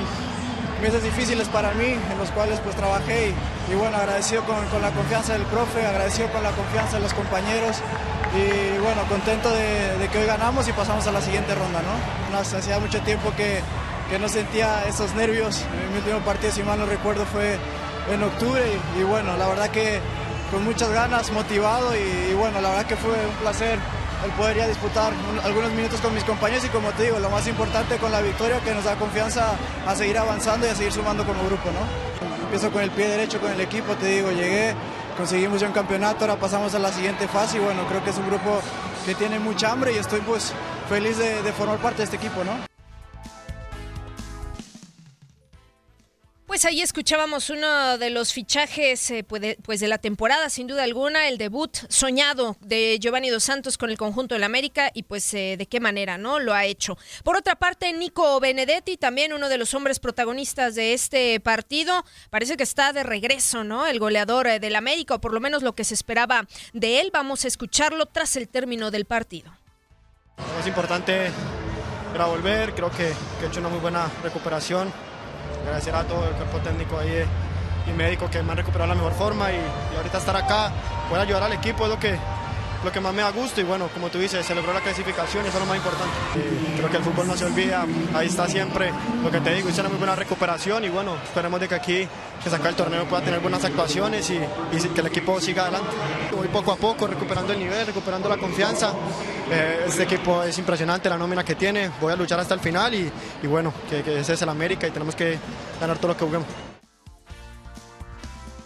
meses 0.82 1.04
difíciles 1.04 1.48
para 1.50 1.74
mí, 1.74 1.94
en 1.94 2.18
los 2.18 2.32
cuales 2.32 2.60
pues 2.62 2.76
trabajé 2.76 3.34
y, 3.72 3.76
bueno, 3.76 3.98
agradecido 3.98 4.44
con, 4.44 4.58
la 4.82 4.92
confianza 4.92 5.34
del 5.34 5.44
profe, 5.44 5.86
agradecido 5.86 6.30
con 6.32 6.44
la 6.44 6.52
confianza 6.52 6.98
de 6.98 7.04
los 7.04 7.14
compañeros 7.14 7.78
y 8.34 8.78
bueno, 8.80 9.02
contento 9.08 9.50
de, 9.52 10.08
que 10.12 10.20
hoy 10.20 10.26
ganamos 10.26 10.68
y 10.68 10.74
pasamos 10.74 11.06
a 11.08 11.12
la 11.12 11.22
siguiente 11.22 11.54
ronda, 11.56 11.82
¿no? 11.82 12.38
Nos 12.38 12.54
hacía 12.54 12.80
mucho 12.80 13.02
tiempo 13.02 13.32
que, 13.38 13.62
que 14.10 14.20
no 14.20 14.28
sentía 14.28 14.84
esos 14.88 15.14
nervios, 15.16 15.64
mi 15.92 15.98
último 16.00 16.20
partido, 16.20 16.52
si 16.52 16.64
mal 16.64 16.80
no 16.80 16.86
recuerdo, 16.86 17.26
fue 17.26 17.58
en 18.12 18.24
octubre 18.24 18.62
y, 18.98 19.00
y 19.00 19.04
bueno, 19.04 19.38
la 19.38 19.48
verdad 19.48 19.70
que 19.70 20.00
con 20.52 20.64
muchas 20.64 20.90
ganas, 20.90 21.32
motivado 21.32 21.96
y, 21.96 22.32
y 22.32 22.34
bueno, 22.34 22.62
la 22.62 22.70
verdad 22.70 22.86
que 22.86 22.96
fue 22.96 23.12
un 23.12 23.36
placer 23.42 23.80
el 24.24 24.32
poder 24.32 24.58
ya 24.58 24.68
disputar 24.68 25.14
un, 25.30 25.40
algunos 25.40 25.72
minutos 25.72 26.00
con 26.02 26.14
mis 26.14 26.24
compañeros 26.24 26.64
y 26.66 26.70
como 26.70 26.92
te 26.92 27.04
digo, 27.04 27.20
lo 27.20 27.30
más 27.30 27.48
importante 27.48 27.98
con 27.98 28.12
la 28.12 28.22
victoria 28.22 28.60
que 28.62 28.74
nos 28.74 28.84
da 28.84 28.96
confianza 28.96 29.56
a 29.86 29.96
seguir 29.96 30.18
avanzando 30.18 30.66
y 30.66 30.70
a 30.70 30.76
seguir 30.76 30.92
sumando 30.92 31.26
como 31.26 31.44
grupo, 31.46 31.70
¿no? 31.72 32.44
Empiezo 32.44 32.72
con 32.72 32.82
el 32.82 32.92
pie 32.92 33.08
derecho 33.08 33.40
con 33.40 33.52
el 33.52 33.60
equipo, 33.60 33.96
te 33.96 34.08
digo, 34.08 34.32
llegué, 34.32 34.76
conseguimos 35.18 35.60
ya 35.60 35.68
un 35.68 35.74
campeonato, 35.74 36.26
ahora 36.26 36.40
pasamos 36.40 36.74
a 36.76 36.80
la 36.80 36.92
siguiente 36.92 37.28
fase 37.28 37.58
y 37.58 37.60
bueno, 37.60 37.86
creo 37.88 38.04
que 38.04 38.12
es 38.12 38.18
un 38.18 38.28
grupo 38.28 38.62
que 39.06 39.16
tiene 39.16 39.40
mucha 39.40 39.72
hambre 39.72 39.94
y 39.94 39.98
estoy 39.98 40.22
pues 40.22 40.54
feliz 40.90 41.18
de, 41.18 41.42
de 41.42 41.52
formar 41.54 41.78
parte 41.78 41.98
de 41.98 42.04
este 42.06 42.18
equipo, 42.18 42.44
¿no? 42.44 42.75
Pues 46.56 46.64
ahí 46.64 46.82
escuchábamos 46.82 47.50
uno 47.50 47.98
de 47.98 48.10
los 48.12 48.32
fichajes 48.32 49.12
eh, 49.12 49.26
pues, 49.26 49.58
pues 49.62 49.82
de 49.82 49.90
la 49.90 49.98
temporada, 49.98 50.50
sin 50.50 50.68
duda 50.68 50.84
alguna, 50.84 51.28
el 51.28 51.38
debut 51.38 51.76
soñado 51.90 52.56
de 52.62 52.98
Giovanni 52.98 53.30
Dos 53.30 53.44
Santos 53.44 53.78
con 53.78 53.90
el 53.90 53.98
conjunto 53.98 54.36
del 54.36 54.44
América 54.46 54.90
y 54.94 55.04
pues 55.04 55.34
eh, 55.34 55.56
de 55.58 55.66
qué 55.66 55.82
manera, 55.82 56.18
¿no? 56.18 56.40
Lo 56.40 56.54
ha 56.54 56.64
hecho. 56.64 56.98
Por 57.26 57.36
otra 57.36 57.58
parte, 57.58 57.92
Nico 57.92 58.40
Benedetti, 58.40 58.96
también 58.96 59.34
uno 59.34 59.50
de 59.50 59.58
los 59.58 59.74
hombres 59.74 60.00
protagonistas 60.00 60.76
de 60.76 60.94
este 60.94 61.42
partido, 61.42 62.06
parece 62.30 62.56
que 62.56 62.64
está 62.64 62.94
de 62.94 63.04
regreso, 63.04 63.66
¿no? 63.66 63.86
El 63.86 64.00
goleador 64.00 64.48
eh, 64.48 64.62
del 64.62 64.78
América, 64.78 65.16
o 65.16 65.20
por 65.20 65.34
lo 65.34 65.42
menos 65.42 65.62
lo 65.62 65.76
que 65.76 65.84
se 65.84 65.94
esperaba 65.94 66.48
de 66.72 67.02
él. 67.02 67.10
Vamos 67.12 67.44
a 67.44 67.50
escucharlo 67.50 68.06
tras 68.06 68.38
el 68.38 68.48
término 68.48 68.92
del 68.92 69.04
partido. 69.04 69.52
Lo 70.38 70.58
más 70.58 70.66
importante 70.66 71.32
era 72.14 72.28
volver, 72.28 72.74
creo 72.74 72.90
que, 72.92 73.12
que 73.40 73.46
he 73.46 73.48
hecho 73.50 73.60
una 73.60 73.68
muy 73.68 73.80
buena 73.80 74.10
recuperación 74.24 74.94
agradecer 75.66 75.96
a 75.96 76.04
todo 76.04 76.28
el 76.28 76.34
cuerpo 76.36 76.60
técnico 76.60 76.98
ahí 76.98 77.26
y 77.88 77.92
médico 77.92 78.30
que 78.30 78.42
me 78.44 78.52
han 78.52 78.58
recuperado 78.58 78.90
la 78.90 78.96
mejor 78.96 79.14
forma 79.14 79.52
y, 79.52 79.60
ahorita 79.98 80.20
estar 80.20 80.36
acá, 80.36 80.72
poder 81.10 81.24
ayudar 81.24 81.44
al 81.44 81.54
equipo 81.54 81.84
es 81.86 81.90
lo 81.90 82.00
que, 82.00 82.18
lo 82.86 82.92
que 82.92 83.02
más 83.02 83.14
me 83.16 83.24
da 83.24 83.32
gusto 83.32 83.60
y 83.60 83.64
bueno, 83.64 83.90
como 83.92 84.10
tú 84.10 84.20
dices, 84.20 84.46
celebró 84.46 84.72
la 84.72 84.80
clasificación 84.80 85.44
y 85.44 85.48
eso 85.50 85.58
es 85.58 85.64
lo 85.64 85.68
más 85.68 85.78
importante. 85.78 86.14
creo 86.78 86.90
que 86.90 86.98
el 86.98 87.04
fútbol 87.04 87.28
no 87.28 87.36
se 87.36 87.46
olvida, 87.46 87.84
ahí 88.14 88.28
está 88.28 88.48
siempre 88.48 88.92
lo 89.24 89.32
que 89.32 89.42
te 89.42 89.56
digo, 89.56 89.70
hice 89.70 89.82
una 89.82 89.90
muy 89.90 89.98
buena 89.98 90.16
recuperación 90.16 90.84
y 90.86 90.90
bueno, 90.90 91.16
esperemos 91.24 91.60
de 91.60 91.68
que 91.68 91.76
aquí, 91.76 92.08
que 92.44 92.50
sacar 92.50 92.68
el 92.68 92.76
torneo 92.76 93.06
pueda 93.06 93.24
tener 93.24 93.40
buenas 93.40 93.66
actuaciones 93.66 94.30
y, 94.30 94.40
que 94.94 95.02
el 95.02 95.08
equipo 95.08 95.42
siga 95.42 95.64
adelante. 95.64 95.90
Voy 96.36 96.48
poco 96.48 96.72
a 96.72 96.76
poco 96.76 97.08
recuperando 97.08 97.54
el 97.54 97.60
nivel, 97.60 97.88
recuperando 97.88 98.30
la 98.30 98.38
confianza. 98.38 98.94
Eh, 99.52 99.86
este 99.88 100.04
equipo 100.04 100.44
es 100.44 100.58
impresionante, 100.60 101.10
la 101.10 101.18
nómina 101.18 101.44
que 101.44 101.56
tiene, 101.56 101.90
voy 102.00 102.14
a 102.14 102.16
luchar 102.16 102.40
hasta 102.40 102.54
el 102.54 102.60
final 102.60 102.94
y, 102.94 103.12
bueno, 103.48 103.74
que, 103.90 104.04
que 104.04 104.20
ese 104.20 104.34
es 104.34 104.42
el 104.44 104.50
América 104.50 104.88
y 104.88 104.92
tenemos 104.92 105.16
que 105.16 105.40
ganar 105.82 105.98
todo 105.98 106.10
lo 106.10 106.18
que 106.18 106.26
juguemos. 106.26 106.75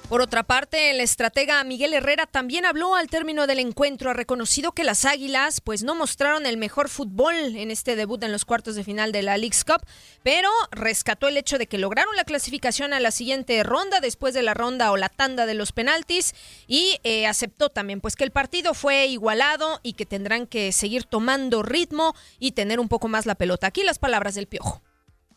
Por 0.10 0.22
otra 0.22 0.42
parte, 0.42 0.90
el 0.90 1.02
estratega 1.02 1.64
Miguel 1.64 1.94
Herrera 1.94 2.26
también 2.26 2.66
habló 2.66 2.96
al 2.96 3.10
término 3.10 3.46
del 3.46 3.60
encuentro. 3.60 4.10
Ha 4.10 4.16
reconocido 4.16 4.72
que 4.72 4.84
las 4.84 5.06
Águilas 5.06 5.62
pues 5.62 5.84
no 5.84 5.94
mostraron 5.94 6.48
el 6.48 6.58
mejor 6.58 6.90
fútbol 6.90 7.36
en 7.36 7.70
este 7.70 7.96
debut 7.96 8.24
en 8.24 8.32
los 8.32 8.44
cuartos 8.44 8.74
de 8.74 8.84
final 8.84 9.12
de 9.12 9.22
la 9.22 9.38
League's 9.38 9.64
Cup, 9.64 9.86
pero 10.24 10.50
rescató 10.72 11.28
el 11.28 11.38
hecho 11.38 11.60
de 11.60 11.68
que 11.68 11.78
lograron 11.78 12.16
la 12.16 12.24
clasificación 12.24 12.92
a 12.92 13.00
la 13.00 13.12
siguiente 13.12 13.62
ronda 13.62 14.00
después 14.00 14.34
de 14.34 14.42
la 14.42 14.56
ronda 14.56 14.92
o 14.92 14.98
la 14.98 15.10
tanda 15.10 15.46
de 15.46 15.54
los 15.54 15.74
penaltis 15.74 16.34
y 16.66 16.98
eh, 17.04 17.28
aceptó 17.28 17.70
también 17.70 18.02
pues 18.02 18.16
que 18.16 18.24
el 18.24 18.32
partido 18.32 18.74
fue 18.74 19.06
igualado 19.06 19.80
y 19.84 19.94
que 19.94 20.08
tendrán 20.08 20.48
que 20.48 20.72
seguir 20.72 21.04
tomando 21.04 21.62
ritmo 21.62 22.16
y 22.40 22.54
tener 22.54 22.80
un 22.80 22.90
poco 22.90 23.10
más 23.10 23.28
la 23.28 23.36
pelota. 23.36 23.68
Aquí 23.68 23.84
las 23.84 24.00
palabras 24.00 24.34
del 24.34 24.48
Piojo. 24.48 24.82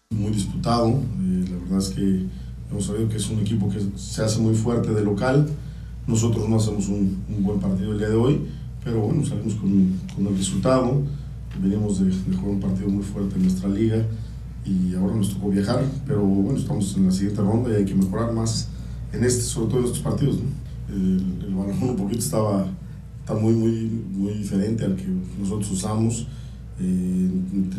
Muy 0.08 0.32
disputado, 0.32 0.88
eh, 0.88 1.44
la 1.50 1.56
verdad 1.58 1.78
es 1.78 1.90
que 1.90 2.41
Hemos 2.72 2.86
sabido 2.86 3.06
que 3.06 3.18
es 3.18 3.28
un 3.28 3.40
equipo 3.40 3.68
que 3.68 3.78
se 3.96 4.22
hace 4.22 4.40
muy 4.40 4.54
fuerte 4.54 4.92
de 4.92 5.04
local. 5.04 5.46
Nosotros 6.06 6.48
no 6.48 6.56
hacemos 6.56 6.88
un, 6.88 7.18
buen 7.40 7.60
partido 7.60 7.92
el 7.92 7.98
día 7.98 8.08
de 8.08 8.16
hoy, 8.16 8.40
pero 8.82 9.00
bueno, 9.00 9.26
salimos 9.26 9.56
con, 9.56 10.00
con 10.16 10.26
el 10.26 10.38
resultado. 10.38 11.02
Venimos 11.60 12.00
de, 12.00 12.10
jugar 12.34 12.54
un 12.54 12.60
partido 12.60 12.88
muy 12.88 13.04
fuerte 13.04 13.36
en 13.36 13.42
nuestra 13.42 13.68
liga 13.68 14.02
y 14.64 14.94
ahora 14.94 15.14
nos 15.16 15.34
tocó 15.34 15.50
viajar, 15.50 15.84
pero 16.06 16.22
bueno, 16.22 16.58
estamos 16.58 16.96
en 16.96 17.06
la 17.06 17.12
siguiente 17.12 17.42
ronda 17.42 17.70
y 17.70 17.74
hay 17.74 17.84
que 17.84 17.94
mejorar 17.94 18.32
más 18.32 18.68
en 19.12 19.22
este, 19.22 19.42
sobre 19.42 19.68
todo 19.68 19.80
en 19.80 19.84
estos 19.84 20.00
partidos. 20.00 20.38
El, 20.88 21.44
el 21.46 21.54
balón 21.54 21.76
un 21.82 21.96
poquito 21.96 22.20
estaba, 22.20 22.66
está 23.20 23.34
muy, 23.34 23.52
muy, 23.52 24.02
muy 24.12 24.32
diferente 24.32 24.86
al 24.86 24.96
que 24.96 25.08
nosotros 25.38 25.70
usamos. 25.72 26.26
Eh, 26.80 27.30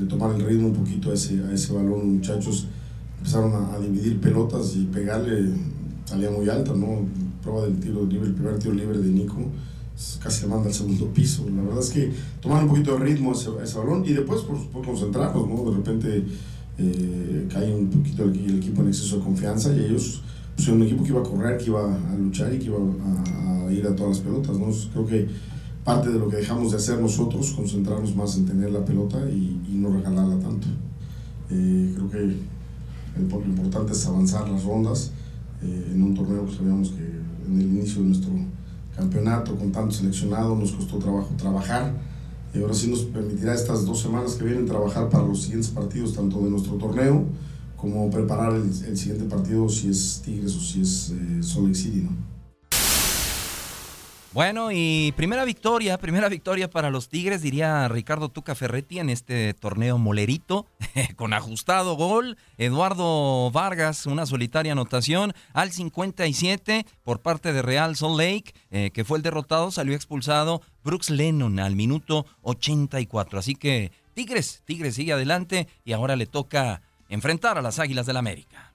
tomar 0.07 0.35
el 0.35 0.45
ritmo 0.45 0.67
un 0.67 0.75
poquito 0.75 1.09
a 1.09 1.15
ese, 1.15 1.43
a 1.43 1.51
ese 1.51 1.73
balón, 1.73 2.17
muchachos 2.17 2.67
empezaron 3.23 3.53
a, 3.55 3.79
dividir 3.79 4.19
pelotas 4.19 4.75
y 4.75 4.83
pegarle, 4.83 5.49
salía 6.03 6.29
muy 6.29 6.49
alta, 6.49 6.73
¿no? 6.73 7.07
Prueba 7.41 7.63
del 7.63 7.79
tiro 7.79 8.05
libre, 8.05 8.27
el 8.27 8.33
primer 8.33 8.59
tiro 8.59 8.73
libre 8.73 8.97
de 8.97 9.09
Nico, 9.09 9.37
casi 10.21 10.43
le 10.43 10.49
manda 10.49 10.67
al 10.67 10.73
segundo 10.73 11.07
piso. 11.07 11.45
La 11.55 11.61
verdad 11.61 11.79
es 11.79 11.89
que 11.89 12.11
tomar 12.41 12.63
un 12.63 12.69
poquito 12.69 12.97
de 12.97 13.05
ritmo 13.05 13.31
a 13.31 13.63
ese, 13.63 13.77
balón 13.77 14.03
y 14.05 14.11
después 14.11 14.41
por, 14.41 14.57
por, 14.67 14.85
concentrarnos, 14.85 15.47
¿no? 15.47 15.71
De 15.71 15.77
repente 15.77 16.25
eh, 16.77 17.47
cae 17.49 17.73
un 17.73 17.87
poquito 17.87 18.25
el, 18.25 18.57
equipo 18.57 18.81
en 18.81 18.89
exceso 18.89 19.17
de 19.17 19.23
confianza 19.23 19.73
y 19.73 19.85
ellos 19.85 20.21
pues, 20.55 20.67
un 20.67 20.81
equipo 20.83 21.03
que 21.03 21.09
iba 21.09 21.21
a 21.21 21.23
correr, 21.23 21.57
que 21.57 21.67
iba 21.67 21.81
a 21.81 22.15
luchar 22.17 22.53
y 22.53 22.59
que 22.59 22.65
iba 22.65 22.77
a, 22.77 23.71
ir 23.71 23.87
a 23.87 23.95
todas 23.95 24.17
las 24.17 24.19
pelotas, 24.19 24.57
¿no? 24.57 24.67
Creo 24.91 25.05
que 25.05 25.27
parte 25.85 26.09
de 26.09 26.19
lo 26.19 26.27
que 26.27 26.37
dejamos 26.37 26.71
de 26.71 26.77
hacer 26.77 26.99
nosotros, 26.99 27.53
concentrarnos 27.53 28.15
más 28.17 28.35
en 28.35 28.45
tener 28.45 28.71
la 28.71 28.83
pelota 28.83 29.17
y, 29.29 29.59
no 29.73 29.91
regalarla 29.91 30.37
tanto. 30.39 30.67
Eh, 31.49 31.93
creo 31.95 32.09
que 32.09 32.52
lo 33.17 33.45
importante 33.45 33.93
es 33.93 34.05
avanzar 34.05 34.49
las 34.49 34.63
rondas 34.63 35.11
eh, 35.61 35.91
en 35.93 36.03
un 36.03 36.15
torneo 36.15 36.45
que 36.45 36.55
sabíamos 36.55 36.89
que 36.89 37.03
en 37.47 37.61
el 37.61 37.67
inicio 37.67 38.01
de 38.01 38.07
nuestro 38.07 38.31
campeonato 38.95 39.55
con 39.55 39.71
tanto 39.71 39.91
seleccionado 39.91 40.55
nos 40.55 40.71
costó 40.71 40.97
trabajo 40.97 41.29
trabajar 41.37 41.93
y 42.53 42.61
ahora 42.61 42.73
sí 42.73 42.89
nos 42.89 43.01
permitirá 43.01 43.53
estas 43.53 43.85
dos 43.85 44.01
semanas 44.01 44.35
que 44.35 44.45
vienen 44.45 44.65
trabajar 44.65 45.09
para 45.09 45.25
los 45.25 45.41
siguientes 45.41 45.69
partidos 45.69 46.13
tanto 46.13 46.41
de 46.41 46.49
nuestro 46.51 46.73
torneo 46.75 47.25
como 47.77 48.09
preparar 48.09 48.53
el, 48.53 48.97
siguiente 48.97 49.25
partido 49.25 49.67
si 49.67 49.89
es 49.89 50.21
Tigres 50.23 50.55
o 50.55 50.59
si 50.59 50.81
es 50.81 51.11
eh, 51.11 51.73
City. 51.73 52.07
Bueno, 54.33 54.71
y 54.71 55.13
primera 55.15 55.45
victoria, 55.45 55.99
primera 55.99 56.27
victoria 56.27 56.67
para 56.67 56.89
los 56.89 57.07
Tigres, 57.07 57.43
diría 57.43 57.87
Ricardo 57.87 58.29
Tuca 58.29 58.55
Ferretti 58.55 58.97
en 58.97 59.11
este 59.11 59.53
torneo 59.53 59.99
molerito, 59.99 60.65
con 61.15 61.33
ajustado 61.33 61.95
gol. 61.95 62.35
Eduardo 62.57 63.51
Vargas, 63.51 64.07
una 64.07 64.25
solitaria 64.25 64.71
anotación 64.71 65.33
al 65.53 65.71
57 65.71 66.87
por 67.03 67.21
parte 67.21 67.53
de 67.53 67.61
Real 67.61 67.95
Salt 67.95 68.17
Lake, 68.17 68.55
eh, 68.71 68.89
que 68.91 69.03
fue 69.03 69.19
el 69.19 69.23
derrotado, 69.23 69.69
salió 69.69 69.93
expulsado 69.93 70.63
Brooks 70.83 71.11
Lennon 71.11 71.59
al 71.59 71.75
minuto 71.75 72.25
84. 72.41 73.37
Así 73.37 73.53
que 73.53 73.91
Tigres, 74.15 74.63
Tigres 74.65 74.95
sigue 74.95 75.13
adelante 75.13 75.67
y 75.85 75.93
ahora 75.93 76.15
le 76.15 76.25
toca 76.25 76.81
enfrentar 77.07 77.59
a 77.59 77.61
las 77.61 77.77
Águilas 77.77 78.07
del 78.07 78.17
América. 78.17 78.72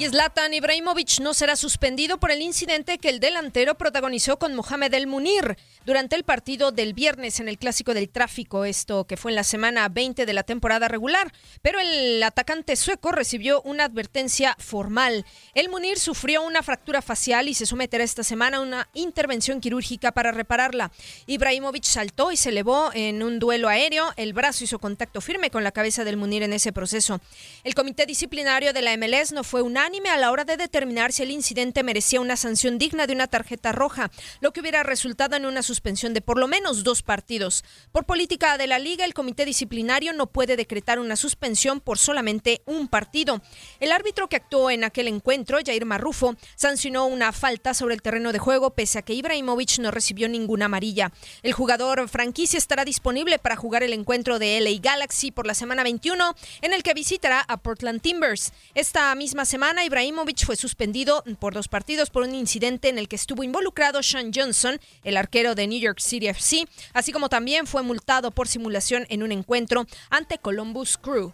Y 0.00 0.08
Zlatan 0.08 0.54
Ibrahimovic 0.54 1.20
no 1.20 1.34
será 1.34 1.56
suspendido 1.56 2.18
por 2.18 2.30
el 2.30 2.40
incidente 2.40 2.96
que 2.96 3.10
el 3.10 3.20
delantero 3.20 3.74
protagonizó 3.74 4.38
con 4.38 4.54
Mohamed 4.54 4.94
El 4.94 5.06
Munir 5.06 5.58
durante 5.84 6.16
el 6.16 6.24
partido 6.24 6.72
del 6.72 6.94
viernes 6.94 7.38
en 7.38 7.50
el 7.50 7.58
Clásico 7.58 7.92
del 7.92 8.08
Tráfico, 8.08 8.64
esto 8.64 9.04
que 9.04 9.18
fue 9.18 9.30
en 9.30 9.34
la 9.34 9.44
semana 9.44 9.90
20 9.90 10.24
de 10.24 10.32
la 10.32 10.42
temporada 10.42 10.88
regular. 10.88 11.34
Pero 11.60 11.80
el 11.80 12.22
atacante 12.22 12.76
sueco 12.76 13.12
recibió 13.12 13.60
una 13.60 13.84
advertencia 13.84 14.56
formal. 14.58 15.26
El 15.52 15.68
Munir 15.68 15.98
sufrió 15.98 16.44
una 16.44 16.62
fractura 16.62 17.02
facial 17.02 17.48
y 17.48 17.52
se 17.52 17.66
someterá 17.66 18.02
esta 18.02 18.24
semana 18.24 18.56
a 18.56 18.60
una 18.60 18.88
intervención 18.94 19.60
quirúrgica 19.60 20.12
para 20.12 20.32
repararla. 20.32 20.92
Ibrahimovic 21.26 21.84
saltó 21.84 22.32
y 22.32 22.38
se 22.38 22.48
elevó 22.48 22.88
en 22.94 23.22
un 23.22 23.38
duelo 23.38 23.68
aéreo. 23.68 24.14
El 24.16 24.32
brazo 24.32 24.64
hizo 24.64 24.78
contacto 24.78 25.20
firme 25.20 25.50
con 25.50 25.62
la 25.62 25.72
cabeza 25.72 26.04
del 26.04 26.16
Munir 26.16 26.42
en 26.42 26.54
ese 26.54 26.72
proceso. 26.72 27.20
El 27.64 27.74
comité 27.74 28.06
disciplinario 28.06 28.72
de 28.72 28.80
la 28.80 28.96
MLS 28.96 29.32
no 29.32 29.44
fue 29.44 29.60
unánime 29.90 30.10
a 30.10 30.18
la 30.18 30.30
hora 30.30 30.44
de 30.44 30.56
determinar 30.56 31.10
si 31.10 31.24
el 31.24 31.32
incidente 31.32 31.82
merecía 31.82 32.20
una 32.20 32.36
sanción 32.36 32.78
digna 32.78 33.08
de 33.08 33.12
una 33.12 33.26
tarjeta 33.26 33.72
roja, 33.72 34.12
lo 34.40 34.52
que 34.52 34.60
hubiera 34.60 34.84
resultado 34.84 35.34
en 35.34 35.46
una 35.46 35.64
suspensión 35.64 36.14
de 36.14 36.20
por 36.20 36.38
lo 36.38 36.46
menos 36.46 36.84
dos 36.84 37.02
partidos. 37.02 37.64
Por 37.90 38.04
política 38.04 38.56
de 38.56 38.68
la 38.68 38.78
liga, 38.78 39.04
el 39.04 39.14
comité 39.14 39.44
disciplinario 39.44 40.12
no 40.12 40.28
puede 40.28 40.54
decretar 40.54 41.00
una 41.00 41.16
suspensión 41.16 41.80
por 41.80 41.98
solamente 41.98 42.62
un 42.66 42.86
partido. 42.86 43.42
El 43.80 43.90
árbitro 43.90 44.28
que 44.28 44.36
actuó 44.36 44.70
en 44.70 44.84
aquel 44.84 45.08
encuentro, 45.08 45.58
Jair 45.66 45.84
Marrufo, 45.84 46.36
sancionó 46.54 47.06
una 47.06 47.32
falta 47.32 47.74
sobre 47.74 47.96
el 47.96 48.02
terreno 48.02 48.30
de 48.30 48.38
juego 48.38 48.76
pese 48.76 49.00
a 49.00 49.02
que 49.02 49.14
Ibrahimovic 49.14 49.80
no 49.80 49.90
recibió 49.90 50.28
ninguna 50.28 50.66
amarilla. 50.66 51.10
El 51.42 51.52
jugador 51.52 52.08
franquicia 52.08 52.58
estará 52.58 52.84
disponible 52.84 53.40
para 53.40 53.56
jugar 53.56 53.82
el 53.82 53.92
encuentro 53.92 54.38
de 54.38 54.60
LA 54.60 54.78
Galaxy 54.80 55.32
por 55.32 55.48
la 55.48 55.54
semana 55.54 55.82
21 55.82 56.36
en 56.62 56.74
el 56.74 56.84
que 56.84 56.94
visitará 56.94 57.44
a 57.48 57.56
Portland 57.56 58.00
Timbers. 58.00 58.52
Esta 58.76 59.12
misma 59.16 59.44
semana 59.44 59.79
Ibrahimovic 59.84 60.44
fue 60.44 60.56
suspendido 60.56 61.22
por 61.38 61.54
dos 61.54 61.68
partidos 61.68 62.10
por 62.10 62.22
un 62.22 62.34
incidente 62.34 62.88
en 62.88 62.98
el 62.98 63.08
que 63.08 63.16
estuvo 63.16 63.42
involucrado 63.42 64.02
Sean 64.02 64.30
Johnson, 64.34 64.78
el 65.04 65.16
arquero 65.16 65.54
de 65.54 65.66
New 65.66 65.80
York 65.80 66.00
City 66.00 66.28
FC, 66.28 66.66
así 66.92 67.12
como 67.12 67.28
también 67.28 67.66
fue 67.66 67.82
multado 67.82 68.30
por 68.30 68.48
simulación 68.48 69.06
en 69.08 69.22
un 69.22 69.32
encuentro 69.32 69.86
ante 70.10 70.38
Columbus 70.38 70.98
Crew. 70.98 71.32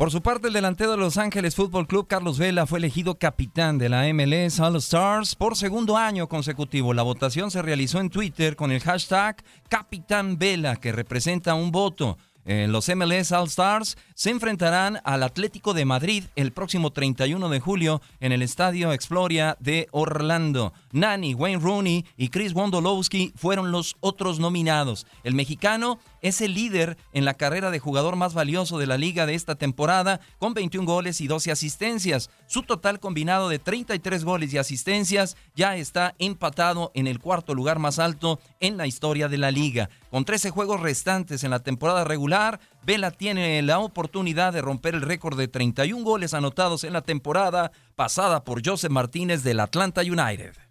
Por 0.00 0.10
su 0.10 0.22
parte, 0.22 0.48
el 0.48 0.54
delantero 0.54 0.92
de 0.92 0.96
Los 0.96 1.18
Ángeles 1.18 1.54
Fútbol 1.54 1.86
Club, 1.86 2.06
Carlos 2.06 2.38
Vela, 2.38 2.66
fue 2.66 2.78
elegido 2.78 3.18
capitán 3.18 3.76
de 3.76 3.90
la 3.90 4.10
MLS 4.14 4.58
All 4.58 4.76
Stars 4.76 5.34
por 5.34 5.56
segundo 5.56 5.98
año 5.98 6.26
consecutivo. 6.26 6.94
La 6.94 7.02
votación 7.02 7.50
se 7.50 7.60
realizó 7.60 8.00
en 8.00 8.08
Twitter 8.08 8.56
con 8.56 8.72
el 8.72 8.80
hashtag 8.80 9.44
Capitán 9.68 10.38
Vela, 10.38 10.76
que 10.76 10.92
representa 10.92 11.52
un 11.52 11.70
voto. 11.70 12.16
Eh, 12.44 12.66
los 12.68 12.88
MLS 12.88 13.32
All 13.32 13.46
Stars 13.46 13.96
se 14.14 14.30
enfrentarán 14.30 15.00
al 15.04 15.22
Atlético 15.22 15.74
de 15.74 15.84
Madrid 15.84 16.24
el 16.36 16.52
próximo 16.52 16.90
31 16.90 17.48
de 17.48 17.60
julio 17.60 18.00
en 18.20 18.32
el 18.32 18.42
Estadio 18.42 18.92
Exploria 18.92 19.56
de 19.60 19.88
Orlando. 19.90 20.72
Nani, 20.92 21.34
Wayne 21.34 21.60
Rooney 21.60 22.04
y 22.16 22.28
Chris 22.28 22.52
Wondolowski 22.52 23.32
fueron 23.36 23.70
los 23.72 23.96
otros 24.00 24.38
nominados. 24.38 25.06
El 25.24 25.34
mexicano 25.34 25.98
es 26.22 26.40
el 26.40 26.54
líder 26.54 26.96
en 27.12 27.24
la 27.24 27.34
carrera 27.34 27.70
de 27.70 27.78
jugador 27.78 28.16
más 28.16 28.34
valioso 28.34 28.78
de 28.78 28.86
la 28.86 28.98
liga 28.98 29.26
de 29.26 29.34
esta 29.34 29.54
temporada, 29.54 30.20
con 30.38 30.54
21 30.54 30.86
goles 30.86 31.20
y 31.20 31.26
12 31.26 31.50
asistencias. 31.50 32.30
Su 32.46 32.62
total 32.62 33.00
combinado 33.00 33.48
de 33.48 33.58
33 33.58 34.24
goles 34.24 34.52
y 34.52 34.58
asistencias 34.58 35.36
ya 35.54 35.76
está 35.76 36.14
empatado 36.18 36.90
en 36.94 37.06
el 37.06 37.18
cuarto 37.18 37.54
lugar 37.54 37.78
más 37.78 37.98
alto 37.98 38.40
en 38.60 38.76
la 38.76 38.86
historia 38.86 39.28
de 39.28 39.38
la 39.38 39.50
liga. 39.50 39.90
Con 40.10 40.24
13 40.24 40.50
juegos 40.50 40.80
restantes 40.80 41.44
en 41.44 41.50
la 41.50 41.60
temporada 41.60 42.04
regular, 42.04 42.60
Vela 42.82 43.10
tiene 43.10 43.62
la 43.62 43.78
oportunidad 43.78 44.52
de 44.52 44.62
romper 44.62 44.94
el 44.94 45.02
récord 45.02 45.38
de 45.38 45.48
31 45.48 46.04
goles 46.04 46.34
anotados 46.34 46.84
en 46.84 46.92
la 46.92 47.02
temporada 47.02 47.72
pasada 47.94 48.44
por 48.44 48.66
Joseph 48.66 48.90
Martínez 48.90 49.42
del 49.42 49.60
Atlanta 49.60 50.00
United. 50.00 50.69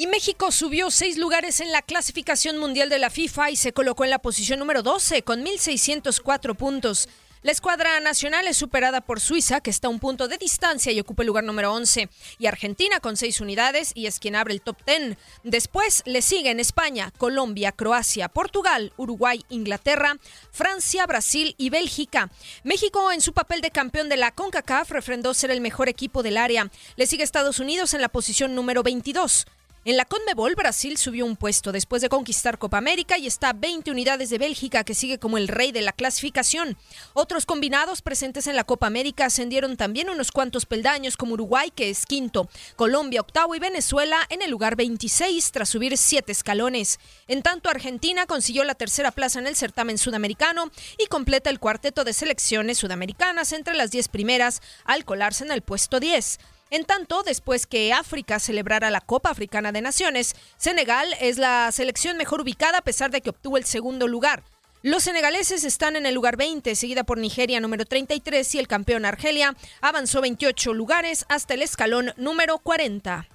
Y 0.00 0.06
México 0.06 0.50
subió 0.50 0.90
seis 0.90 1.18
lugares 1.18 1.60
en 1.60 1.72
la 1.72 1.82
clasificación 1.82 2.56
mundial 2.56 2.88
de 2.88 2.98
la 2.98 3.10
FIFA 3.10 3.50
y 3.50 3.56
se 3.56 3.74
colocó 3.74 4.04
en 4.04 4.08
la 4.08 4.18
posición 4.18 4.58
número 4.58 4.82
12 4.82 5.20
con 5.24 5.44
1.604 5.44 6.56
puntos. 6.56 7.06
La 7.42 7.52
escuadra 7.52 8.00
nacional 8.00 8.46
es 8.48 8.56
superada 8.56 9.02
por 9.02 9.20
Suiza, 9.20 9.60
que 9.60 9.68
está 9.68 9.88
a 9.88 9.90
un 9.90 9.98
punto 9.98 10.26
de 10.26 10.38
distancia 10.38 10.90
y 10.90 11.00
ocupa 11.00 11.22
el 11.22 11.26
lugar 11.26 11.44
número 11.44 11.74
11, 11.74 12.08
y 12.38 12.46
Argentina 12.46 13.00
con 13.00 13.18
seis 13.18 13.42
unidades 13.42 13.92
y 13.94 14.06
es 14.06 14.20
quien 14.20 14.36
abre 14.36 14.54
el 14.54 14.62
top 14.62 14.78
10. 14.86 15.18
Después 15.44 16.02
le 16.06 16.22
siguen 16.22 16.60
España, 16.60 17.12
Colombia, 17.18 17.70
Croacia, 17.70 18.30
Portugal, 18.30 18.94
Uruguay, 18.96 19.44
Inglaterra, 19.50 20.16
Francia, 20.50 21.04
Brasil 21.04 21.54
y 21.58 21.68
Bélgica. 21.68 22.30
México, 22.64 23.12
en 23.12 23.20
su 23.20 23.34
papel 23.34 23.60
de 23.60 23.70
campeón 23.70 24.08
de 24.08 24.16
la 24.16 24.32
CONCACAF, 24.32 24.92
refrendó 24.92 25.34
ser 25.34 25.50
el 25.50 25.60
mejor 25.60 25.90
equipo 25.90 26.22
del 26.22 26.38
área. 26.38 26.70
Le 26.96 27.06
sigue 27.06 27.22
Estados 27.22 27.58
Unidos 27.58 27.92
en 27.92 28.00
la 28.00 28.08
posición 28.08 28.54
número 28.54 28.82
22. 28.82 29.44
En 29.86 29.96
la 29.96 30.04
Conmebol, 30.04 30.56
Brasil 30.56 30.98
subió 30.98 31.24
un 31.24 31.36
puesto 31.36 31.72
después 31.72 32.02
de 32.02 32.10
conquistar 32.10 32.58
Copa 32.58 32.76
América 32.76 33.16
y 33.16 33.26
está 33.26 33.48
a 33.48 33.52
20 33.54 33.90
unidades 33.90 34.28
de 34.28 34.36
Bélgica, 34.36 34.84
que 34.84 34.92
sigue 34.92 35.18
como 35.18 35.38
el 35.38 35.48
rey 35.48 35.72
de 35.72 35.80
la 35.80 35.94
clasificación. 35.94 36.76
Otros 37.14 37.46
combinados 37.46 38.02
presentes 38.02 38.46
en 38.46 38.56
la 38.56 38.64
Copa 38.64 38.86
América 38.86 39.24
ascendieron 39.24 39.78
también 39.78 40.10
unos 40.10 40.32
cuantos 40.32 40.66
peldaños, 40.66 41.16
como 41.16 41.32
Uruguay, 41.32 41.72
que 41.74 41.88
es 41.88 42.04
quinto, 42.04 42.50
Colombia 42.76 43.22
octavo 43.22 43.54
y 43.54 43.58
Venezuela 43.58 44.18
en 44.28 44.42
el 44.42 44.50
lugar 44.50 44.76
26 44.76 45.50
tras 45.50 45.70
subir 45.70 45.96
siete 45.96 46.30
escalones. 46.30 47.00
En 47.26 47.40
tanto, 47.40 47.70
Argentina 47.70 48.26
consiguió 48.26 48.64
la 48.64 48.74
tercera 48.74 49.12
plaza 49.12 49.38
en 49.38 49.46
el 49.46 49.56
certamen 49.56 49.96
sudamericano 49.96 50.70
y 50.98 51.06
completa 51.06 51.48
el 51.48 51.58
cuarteto 51.58 52.04
de 52.04 52.12
selecciones 52.12 52.76
sudamericanas 52.76 53.54
entre 53.54 53.74
las 53.74 53.90
10 53.90 54.08
primeras 54.08 54.60
al 54.84 55.06
colarse 55.06 55.42
en 55.44 55.52
el 55.52 55.62
puesto 55.62 56.00
10. 56.00 56.38
En 56.72 56.84
tanto, 56.84 57.24
después 57.24 57.66
que 57.66 57.92
África 57.92 58.38
celebrara 58.38 58.90
la 58.90 59.00
Copa 59.00 59.30
Africana 59.30 59.72
de 59.72 59.82
Naciones, 59.82 60.36
Senegal 60.56 61.08
es 61.20 61.36
la 61.36 61.72
selección 61.72 62.16
mejor 62.16 62.40
ubicada 62.42 62.78
a 62.78 62.82
pesar 62.82 63.10
de 63.10 63.20
que 63.20 63.30
obtuvo 63.30 63.56
el 63.56 63.64
segundo 63.64 64.06
lugar. 64.06 64.44
Los 64.82 65.02
senegaleses 65.02 65.64
están 65.64 65.96
en 65.96 66.06
el 66.06 66.14
lugar 66.14 66.36
20, 66.36 66.76
seguida 66.76 67.02
por 67.02 67.18
Nigeria 67.18 67.58
número 67.58 67.84
33 67.84 68.54
y 68.54 68.58
el 68.60 68.68
campeón 68.68 69.04
Argelia 69.04 69.56
avanzó 69.80 70.20
28 70.20 70.72
lugares 70.72 71.26
hasta 71.28 71.54
el 71.54 71.62
escalón 71.62 72.12
número 72.16 72.58
40. 72.60 73.26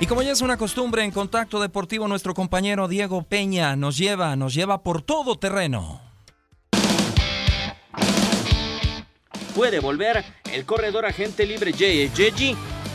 Y 0.00 0.06
como 0.06 0.22
ya 0.22 0.32
es 0.32 0.40
una 0.40 0.56
costumbre 0.56 1.04
en 1.04 1.12
Contacto 1.12 1.60
Deportivo, 1.60 2.08
nuestro 2.08 2.34
compañero 2.34 2.88
Diego 2.88 3.22
Peña 3.22 3.76
nos 3.76 3.96
lleva, 3.96 4.34
nos 4.34 4.54
lleva 4.54 4.82
por 4.82 5.02
todo 5.02 5.38
terreno. 5.38 6.05
Puede 9.56 9.80
volver. 9.80 10.22
El 10.52 10.66
corredor 10.66 11.06
agente 11.06 11.46
libre 11.46 11.72
Jay 11.72 12.10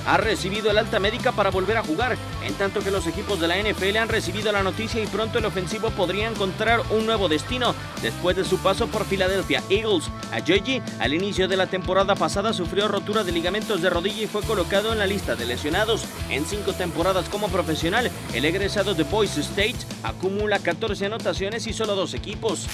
ha 0.05 0.17
recibido 0.17 0.69
el 0.69 0.77
alta 0.77 0.99
médica 0.99 1.31
para 1.31 1.49
volver 1.49 1.77
a 1.77 1.83
jugar, 1.83 2.17
en 2.45 2.53
tanto 2.53 2.81
que 2.81 2.91
los 2.91 3.05
equipos 3.07 3.39
de 3.39 3.47
la 3.47 3.57
NFL 3.57 3.97
han 3.97 4.09
recibido 4.09 4.51
la 4.51 4.63
noticia 4.63 5.01
y 5.01 5.07
pronto 5.07 5.39
el 5.39 5.45
ofensivo 5.45 5.89
podría 5.91 6.27
encontrar 6.27 6.81
un 6.91 7.05
nuevo 7.05 7.29
destino 7.29 7.73
después 8.01 8.35
de 8.35 8.43
su 8.43 8.57
paso 8.59 8.87
por 8.87 9.05
Philadelphia 9.05 9.63
Eagles. 9.69 10.09
A 10.31 10.41
Jeji, 10.41 10.81
al 10.99 11.13
inicio 11.13 11.47
de 11.47 11.57
la 11.57 11.67
temporada 11.67 12.15
pasada, 12.15 12.53
sufrió 12.53 12.87
rotura 12.87 13.23
de 13.23 13.31
ligamentos 13.31 13.81
de 13.81 13.89
rodilla 13.89 14.23
y 14.23 14.27
fue 14.27 14.41
colocado 14.43 14.91
en 14.91 14.99
la 14.99 15.07
lista 15.07 15.35
de 15.35 15.45
lesionados. 15.45 16.05
En 16.29 16.45
cinco 16.45 16.73
temporadas 16.73 17.27
como 17.29 17.47
profesional, 17.49 18.11
el 18.33 18.45
egresado 18.45 18.93
de 18.93 19.03
Boise 19.03 19.41
State 19.41 19.77
acumula 20.03 20.59
14 20.59 21.07
anotaciones 21.07 21.65
y 21.67 21.73
solo 21.73 21.95
dos 21.95 22.13
equipos 22.13 22.67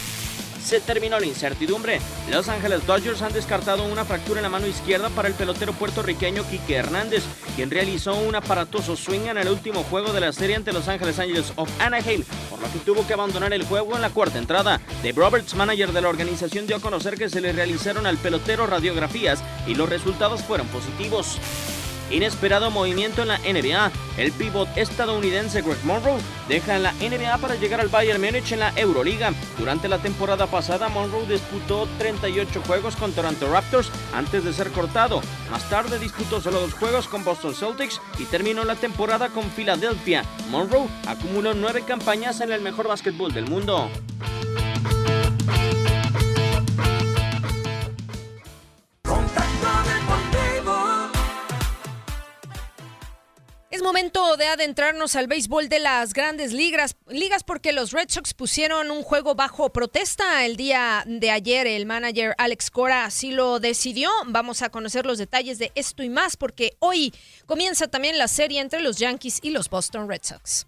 se 0.67 0.81
terminó 0.81 1.17
la 1.17 1.25
incertidumbre. 1.25 2.01
Los 2.29 2.49
Ángeles 2.49 2.85
Dodgers 2.85 3.21
han 3.21 3.31
descartado 3.31 3.85
una 3.85 4.03
fractura 4.03 4.39
en 4.39 4.43
la 4.43 4.49
mano 4.49 4.67
izquierda 4.67 5.09
para 5.09 5.29
el 5.29 5.33
pelotero 5.33 5.71
puertorriqueño 5.71 6.43
Quique 6.49 6.75
Hernández, 6.75 7.23
quien 7.55 7.71
realizó 7.71 8.15
un 8.15 8.35
aparatoso 8.35 8.97
swing 8.97 9.27
en 9.27 9.37
el 9.37 9.47
último 9.47 9.83
juego 9.83 10.11
de 10.11 10.19
la 10.19 10.33
serie 10.33 10.57
ante 10.57 10.73
Los 10.73 10.89
Ángeles 10.89 11.19
Angels 11.19 11.53
of 11.55 11.69
Anaheim, 11.79 12.21
por 12.49 12.59
lo 12.59 12.69
que 12.69 12.79
tuvo 12.79 13.07
que 13.07 13.13
abandonar 13.13 13.53
el 13.53 13.63
juego 13.63 13.95
en 13.95 14.01
la 14.01 14.09
cuarta 14.09 14.39
entrada. 14.39 14.81
Dave 15.01 15.13
Roberts, 15.15 15.55
manager 15.55 15.93
de 15.93 16.01
la 16.01 16.09
organización, 16.09 16.67
dio 16.67 16.75
a 16.75 16.81
conocer 16.81 17.17
que 17.17 17.29
se 17.29 17.39
le 17.39 17.53
realizaron 17.53 18.05
al 18.05 18.17
pelotero 18.17 18.67
radiografías 18.67 19.41
y 19.67 19.75
los 19.75 19.87
resultados 19.87 20.43
fueron 20.43 20.67
positivos. 20.67 21.39
Inesperado 22.09 22.71
movimiento 22.71 23.21
en 23.21 23.27
la 23.29 23.37
NBA. 23.39 23.91
El 24.17 24.31
pívot 24.31 24.69
estadounidense 24.77 25.61
Greg 25.61 25.83
Monroe 25.83 26.19
deja 26.47 26.75
en 26.75 26.83
la 26.83 26.93
NBA 26.93 27.37
para 27.39 27.55
llegar 27.55 27.81
al 27.81 27.89
Bayern 27.89 28.21
Múnich 28.21 28.51
en 28.51 28.59
la 28.59 28.71
Euroliga. 28.75 29.33
Durante 29.57 29.87
la 29.87 29.99
temporada 29.99 30.47
pasada, 30.47 30.89
Monroe 30.89 31.25
disputó 31.27 31.87
38 31.97 32.61
juegos 32.65 32.95
con 32.95 33.11
Toronto 33.11 33.51
Raptors 33.51 33.91
antes 34.13 34.43
de 34.43 34.53
ser 34.53 34.71
cortado. 34.71 35.21
Más 35.51 35.69
tarde 35.69 35.99
disputó 35.99 36.41
solo 36.41 36.59
dos 36.59 36.73
juegos 36.73 37.07
con 37.07 37.23
Boston 37.23 37.53
Celtics 37.53 38.01
y 38.19 38.25
terminó 38.25 38.63
la 38.63 38.75
temporada 38.75 39.29
con 39.29 39.49
Filadelfia. 39.51 40.23
Monroe 40.49 40.87
acumuló 41.07 41.53
nueve 41.53 41.83
campañas 41.85 42.41
en 42.41 42.51
el 42.51 42.61
mejor 42.61 42.87
básquetbol 42.87 43.33
del 43.33 43.47
mundo. 43.47 43.89
Momento 53.87 54.35
de 54.35 54.47
adentrarnos 54.47 55.15
al 55.15 55.27
béisbol 55.27 55.69
de 55.69 55.79
las 55.79 56.13
grandes 56.13 56.51
ligas, 56.51 56.97
ligas 57.07 57.45
porque 57.45 57.71
los 57.71 57.93
Red 57.93 58.09
Sox 58.09 58.33
pusieron 58.33 58.91
un 58.91 59.01
juego 59.01 59.33
bajo 59.33 59.71
protesta 59.71 60.45
el 60.45 60.57
día 60.57 61.05
de 61.07 61.31
ayer. 61.31 61.67
El 61.67 61.85
manager 61.85 62.35
Alex 62.37 62.69
Cora 62.69 63.05
así 63.05 63.31
lo 63.31 63.61
decidió. 63.61 64.09
Vamos 64.25 64.61
a 64.61 64.69
conocer 64.69 65.05
los 65.05 65.17
detalles 65.17 65.57
de 65.57 65.71
esto 65.75 66.03
y 66.03 66.09
más 66.09 66.35
porque 66.35 66.75
hoy 66.79 67.13
comienza 67.45 67.87
también 67.87 68.17
la 68.17 68.27
serie 68.27 68.59
entre 68.59 68.81
los 68.81 68.97
Yankees 68.97 69.39
y 69.41 69.51
los 69.51 69.69
Boston 69.69 70.09
Red 70.09 70.23
Sox. 70.23 70.67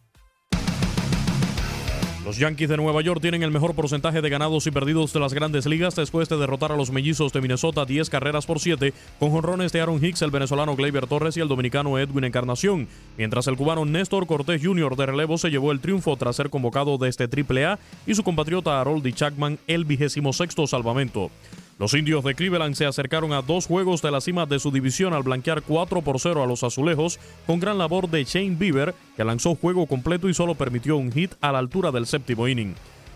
Los 2.26 2.38
Yankees 2.38 2.68
de 2.68 2.76
Nueva 2.76 3.02
York 3.02 3.22
tienen 3.22 3.44
el 3.44 3.52
mejor 3.52 3.74
porcentaje 3.76 4.22
de 4.22 4.30
ganados 4.30 4.68
y 4.68 4.72
perdidos 4.72 5.14
de 5.14 5.22
las 5.22 5.34
grandes 5.34 5.66
ligas 5.66 5.96
después 5.96 6.28
de 6.28 6.38
derrotar 6.38 6.72
a 6.74 6.76
los 6.76 6.92
mellizos 6.92 7.32
de 7.32 7.40
Minnesota 7.40 7.86
10 7.86 8.10
carreras 8.10 8.46
por 8.46 8.60
7 8.60 8.94
con 9.20 9.32
jonrones 9.32 9.72
de 9.72 9.80
Aaron 9.80 10.04
Hicks, 10.04 10.22
el 10.22 10.30
venezolano 10.30 10.76
Gleyber 10.76 11.08
Torres 11.08 11.38
y 11.38 11.40
el 11.40 11.48
dominicano 11.48 11.98
Edwin 11.98 12.26
Encarnación, 12.26 12.90
mientras 13.18 13.48
el 13.48 13.56
cubano 13.56 13.86
Néstor 13.86 14.28
Cortés 14.28 14.62
Jr. 14.62 14.98
de 14.98 15.06
relevo 15.06 15.38
se 15.38 15.50
llevó 15.50 15.72
el 15.72 15.80
triunfo 15.80 16.18
tras 16.18 16.36
ser 16.36 16.50
convocado 16.50 16.98
desde 16.98 17.24
AAA 17.24 17.80
y 18.06 18.14
su 18.14 18.24
compatriota 18.24 18.82
Haroldi 18.82 19.14
Chapman 19.14 19.58
el 19.68 19.86
vigésimo 19.86 20.34
sexto 20.34 20.68
salvamento. 20.68 21.32
Los 21.80 21.94
indios 21.94 22.26
de 22.26 22.36
Cleveland 22.36 22.76
se 22.76 22.86
acercaron 22.86 23.32
a 23.32 23.42
dos 23.42 23.66
juegos 23.66 24.02
de 24.02 24.12
la 24.12 24.20
cima 24.20 24.46
de 24.46 24.60
su 24.60 24.70
división 24.70 25.14
al 25.14 25.24
blanquear 25.24 25.62
4 25.62 26.02
por 26.02 26.20
0 26.20 26.44
a 26.44 26.46
los 26.46 26.64
azulejos, 26.64 27.22
con 27.48 27.62
gran 27.62 27.78
labor 27.78 28.10
de 28.10 28.26
Shane 28.26 28.58
Bieber, 28.58 28.94
que 29.16 29.24
lanzó 29.24 29.56
juego 29.56 29.88
completo 29.88 30.28
y 30.28 30.34
solo 30.34 30.56
permitió 30.56 30.98
un 30.98 31.10
hit 31.10 31.32
a 31.40 31.54
la 31.54 31.60
altura 31.60 31.92
del 31.92 32.06
séptimo 32.06 32.50
inning. 32.50 32.76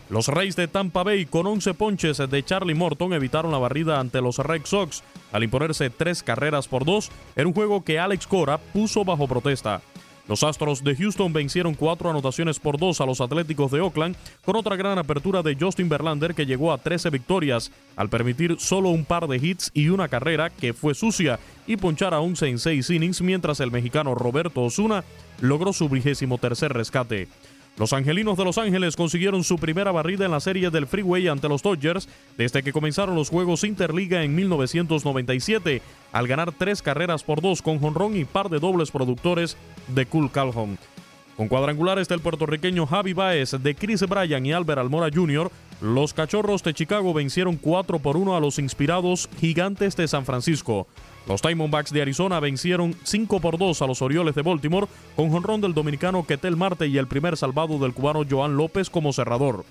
Los 0.09 0.29
Reyes 0.29 0.55
de 0.55 0.69
Tampa 0.69 1.03
Bay, 1.03 1.25
con 1.25 1.45
11 1.45 1.73
ponches 1.73 2.17
de 2.17 2.43
Charlie 2.43 2.73
Morton, 2.73 3.11
evitaron 3.11 3.51
la 3.51 3.57
barrida 3.57 3.99
ante 3.99 4.21
los 4.21 4.37
Red 4.37 4.61
Sox 4.63 5.03
al 5.33 5.43
imponerse 5.43 5.89
tres 5.89 6.23
carreras 6.23 6.69
por 6.69 6.85
dos 6.85 7.11
en 7.35 7.47
un 7.47 7.53
juego 7.53 7.83
que 7.83 7.99
Alex 7.99 8.27
Cora 8.27 8.59
puso 8.59 9.03
bajo 9.03 9.27
protesta. 9.27 9.81
Los 10.27 10.43
Astros 10.43 10.83
de 10.83 10.95
Houston 10.95 11.33
vencieron 11.33 11.73
cuatro 11.73 12.09
anotaciones 12.09 12.57
por 12.57 12.77
dos 12.77 13.01
a 13.01 13.05
los 13.05 13.19
Atléticos 13.19 13.71
de 13.71 13.81
Oakland, 13.81 14.15
con 14.45 14.55
otra 14.55 14.77
gran 14.77 14.97
apertura 14.97 15.41
de 15.41 15.57
Justin 15.59 15.89
Verlander 15.89 16.33
que 16.33 16.45
llegó 16.45 16.71
a 16.71 16.77
13 16.77 17.09
victorias, 17.09 17.71
al 17.97 18.07
permitir 18.07 18.55
solo 18.57 18.89
un 18.89 19.03
par 19.03 19.27
de 19.27 19.37
hits 19.37 19.69
y 19.73 19.89
una 19.89 20.07
carrera 20.07 20.49
que 20.49 20.73
fue 20.73 20.95
sucia 20.95 21.39
y 21.67 21.75
ponchar 21.75 22.13
a 22.13 22.21
11 22.21 22.47
en 22.47 22.59
6 22.59 22.89
innings, 22.91 23.21
mientras 23.21 23.59
el 23.59 23.71
mexicano 23.71 24.15
Roberto 24.15 24.61
Osuna 24.61 25.03
logró 25.41 25.73
su 25.73 25.89
vigésimo 25.89 26.37
tercer 26.37 26.71
rescate. 26.71 27.27
Los 27.75 27.91
Angelinos 27.91 28.37
de 28.37 28.45
Los 28.45 28.59
Ángeles 28.59 28.95
consiguieron 28.95 29.43
su 29.43 29.57
primera 29.57 29.91
barrida 29.91 30.25
en 30.25 30.31
la 30.31 30.39
serie 30.39 30.69
del 30.69 30.85
Freeway 30.85 31.27
ante 31.27 31.49
los 31.49 31.63
Dodgers 31.63 32.07
desde 32.37 32.61
que 32.61 32.71
comenzaron 32.71 33.15
los 33.15 33.29
Juegos 33.29 33.63
Interliga 33.63 34.23
en 34.23 34.35
1997, 34.35 35.81
al 36.11 36.27
ganar 36.27 36.51
tres 36.51 36.83
carreras 36.83 37.23
por 37.23 37.41
dos 37.41 37.63
con 37.63 37.79
jonrón 37.79 38.15
y 38.15 38.25
par 38.25 38.49
de 38.49 38.59
dobles 38.59 38.91
productores 38.91 39.57
de 39.87 40.05
Cool 40.05 40.31
Calhoun. 40.31 40.77
Con 41.35 41.47
cuadrangulares 41.47 42.07
del 42.07 42.19
puertorriqueño 42.19 42.85
Javi 42.85 43.13
Baez, 43.13 43.55
de 43.59 43.73
Chris 43.73 44.07
Bryan 44.07 44.45
y 44.45 44.53
Albert 44.53 44.79
Almora 44.79 45.09
Jr., 45.11 45.49
los 45.81 46.13
Cachorros 46.13 46.61
de 46.61 46.75
Chicago 46.75 47.11
vencieron 47.11 47.57
4 47.57 47.97
por 47.97 48.17
1 48.17 48.37
a 48.37 48.39
los 48.39 48.59
inspirados 48.59 49.27
Gigantes 49.39 49.95
de 49.95 50.07
San 50.07 50.25
Francisco. 50.25 50.87
Los 51.27 51.41
Diamondbacks 51.41 51.91
de 51.91 52.01
Arizona 52.01 52.39
vencieron 52.39 52.95
5 53.03 53.39
por 53.39 53.57
2 53.57 53.81
a 53.81 53.87
los 53.87 54.01
Orioles 54.01 54.35
de 54.35 54.41
Baltimore 54.41 54.87
con 55.15 55.29
jonrón 55.29 55.61
del 55.61 55.73
dominicano 55.73 56.25
Ketel 56.25 56.57
Marte 56.57 56.87
y 56.87 56.97
el 56.97 57.07
primer 57.07 57.37
salvado 57.37 57.79
del 57.79 57.93
cubano 57.93 58.23
Joan 58.29 58.57
López 58.57 58.89
como 58.89 59.13
cerrador. 59.13 59.63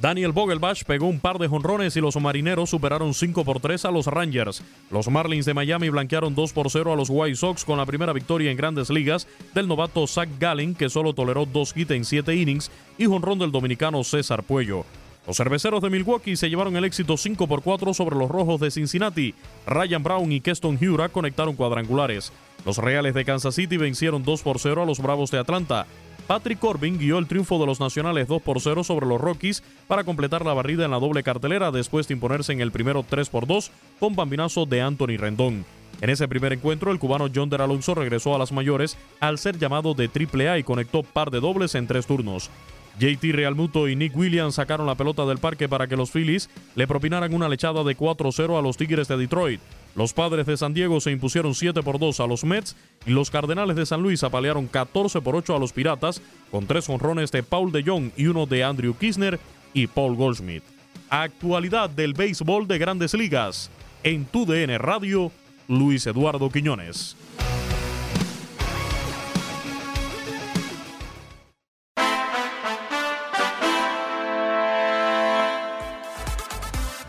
Daniel 0.00 0.30
Vogelbach 0.30 0.84
pegó 0.84 1.08
un 1.08 1.18
par 1.18 1.38
de 1.38 1.48
jonrones 1.48 1.96
y 1.96 2.00
los 2.00 2.14
marineros 2.20 2.70
superaron 2.70 3.14
5 3.14 3.44
por 3.44 3.58
3 3.58 3.84
a 3.86 3.90
los 3.90 4.06
Rangers. 4.06 4.62
Los 4.92 5.08
Marlins 5.08 5.44
de 5.44 5.54
Miami 5.54 5.88
blanquearon 5.88 6.36
2 6.36 6.52
por 6.52 6.70
0 6.70 6.92
a 6.92 6.96
los 6.96 7.08
White 7.10 7.34
Sox 7.34 7.64
con 7.64 7.78
la 7.78 7.86
primera 7.86 8.12
victoria 8.12 8.50
en 8.52 8.56
grandes 8.56 8.90
ligas 8.90 9.26
del 9.54 9.66
novato 9.66 10.06
Zach 10.06 10.28
Gallen, 10.38 10.76
que 10.76 10.88
solo 10.88 11.14
toleró 11.14 11.46
dos 11.46 11.76
hits 11.76 11.90
en 11.90 12.04
7 12.04 12.36
innings, 12.36 12.70
y 12.96 13.06
jonrón 13.06 13.40
del 13.40 13.50
dominicano 13.50 14.04
César 14.04 14.44
Puello. 14.44 14.84
Los 15.28 15.36
cerveceros 15.36 15.82
de 15.82 15.90
Milwaukee 15.90 16.36
se 16.36 16.48
llevaron 16.48 16.74
el 16.76 16.86
éxito 16.86 17.18
5 17.18 17.46
por 17.46 17.60
4 17.60 17.92
sobre 17.92 18.16
los 18.16 18.30
rojos 18.30 18.58
de 18.60 18.70
Cincinnati. 18.70 19.34
Ryan 19.66 20.02
Brown 20.02 20.32
y 20.32 20.40
Keston 20.40 20.78
Hura 20.82 21.10
conectaron 21.10 21.54
cuadrangulares. 21.54 22.32
Los 22.64 22.78
Reales 22.78 23.12
de 23.12 23.26
Kansas 23.26 23.54
City 23.54 23.76
vencieron 23.76 24.22
2 24.22 24.42
por 24.42 24.58
0 24.58 24.84
a 24.84 24.86
los 24.86 25.00
Bravos 25.00 25.30
de 25.30 25.38
Atlanta. 25.38 25.86
Patrick 26.26 26.58
Corbin 26.58 26.96
guió 26.96 27.18
el 27.18 27.26
triunfo 27.26 27.58
de 27.58 27.66
los 27.66 27.78
Nacionales 27.78 28.26
2 28.26 28.40
por 28.40 28.62
0 28.62 28.82
sobre 28.84 29.04
los 29.04 29.20
Rockies 29.20 29.62
para 29.86 30.02
completar 30.02 30.46
la 30.46 30.54
barrida 30.54 30.86
en 30.86 30.92
la 30.92 30.98
doble 30.98 31.22
cartelera 31.22 31.70
después 31.72 32.08
de 32.08 32.14
imponerse 32.14 32.54
en 32.54 32.62
el 32.62 32.72
primero 32.72 33.04
3 33.06 33.28
por 33.28 33.46
2 33.46 33.70
con 34.00 34.16
bambinazo 34.16 34.64
de 34.64 34.80
Anthony 34.80 35.18
Rendón. 35.18 35.66
En 36.00 36.08
ese 36.08 36.26
primer 36.26 36.54
encuentro, 36.54 36.90
el 36.90 36.98
cubano 36.98 37.28
John 37.34 37.50
Der 37.50 37.60
Alonso 37.60 37.94
regresó 37.94 38.34
a 38.34 38.38
las 38.38 38.52
mayores 38.52 38.96
al 39.20 39.36
ser 39.36 39.58
llamado 39.58 39.92
de 39.92 40.08
AAA 40.08 40.58
y 40.58 40.62
conectó 40.62 41.02
par 41.02 41.30
de 41.30 41.40
dobles 41.40 41.74
en 41.74 41.86
tres 41.86 42.06
turnos. 42.06 42.50
JT 42.98 43.32
Realmuto 43.32 43.88
y 43.88 43.96
Nick 43.96 44.16
Williams 44.16 44.56
sacaron 44.56 44.86
la 44.86 44.96
pelota 44.96 45.24
del 45.24 45.38
parque 45.38 45.68
para 45.68 45.86
que 45.86 45.96
los 45.96 46.10
Phillies 46.10 46.50
le 46.74 46.86
propinaran 46.86 47.32
una 47.32 47.48
lechada 47.48 47.84
de 47.84 47.96
4-0 47.96 48.58
a 48.58 48.62
los 48.62 48.76
Tigres 48.76 49.08
de 49.08 49.16
Detroit. 49.16 49.60
Los 49.94 50.12
padres 50.12 50.46
de 50.46 50.56
San 50.56 50.74
Diego 50.74 51.00
se 51.00 51.10
impusieron 51.10 51.54
7 51.54 51.82
por 51.82 51.98
2 51.98 52.20
a 52.20 52.26
los 52.26 52.44
Mets 52.44 52.76
y 53.06 53.10
los 53.10 53.30
Cardenales 53.30 53.76
de 53.76 53.86
San 53.86 54.02
Luis 54.02 54.22
apalearon 54.22 54.66
14 54.66 55.20
por 55.20 55.36
8 55.36 55.56
a 55.56 55.58
los 55.58 55.72
Piratas 55.72 56.22
con 56.50 56.66
tres 56.66 56.88
honrones 56.88 57.32
de 57.32 57.42
Paul 57.42 57.72
de 57.72 57.82
Jong 57.82 58.10
y 58.16 58.26
uno 58.26 58.46
de 58.46 58.64
Andrew 58.64 58.94
Kisner 58.94 59.38
y 59.74 59.86
Paul 59.86 60.16
Goldschmidt. 60.16 60.62
Actualidad 61.10 61.90
del 61.90 62.14
béisbol 62.14 62.68
de 62.68 62.78
grandes 62.78 63.14
ligas. 63.14 63.70
En 64.02 64.24
tu 64.24 64.44
DN 64.44 64.78
Radio, 64.78 65.32
Luis 65.68 66.06
Eduardo 66.06 66.50
Quiñones. 66.50 67.16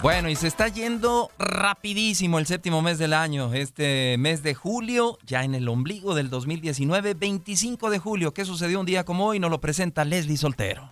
Bueno, 0.02 0.30
y 0.30 0.36
se 0.38 0.48
está 0.48 0.70
yendo 0.70 1.30
rapidísimo 1.38 2.40
el 2.40 2.46
séptimo 2.46 2.82
mes 2.82 2.98
del 3.00 3.12
año, 3.12 3.54
este 3.54 4.16
mes 4.18 4.42
de 4.44 4.56
julio, 4.56 5.18
ya 5.26 5.44
en 5.44 5.56
el 5.56 5.68
ombligo 5.68 6.16
del 6.16 6.30
2019, 6.30 7.16
25 7.16 7.90
de 7.90 8.00
julio. 8.00 8.34
¿Qué 8.34 8.46
sucedió 8.46 8.80
un 8.80 8.86
día 8.86 9.04
como 9.04 9.26
hoy? 9.26 9.40
Nos 9.40 9.52
lo 9.52 9.60
presenta 9.60 10.06
Leslie 10.06 10.38
Soltero. 10.38 10.90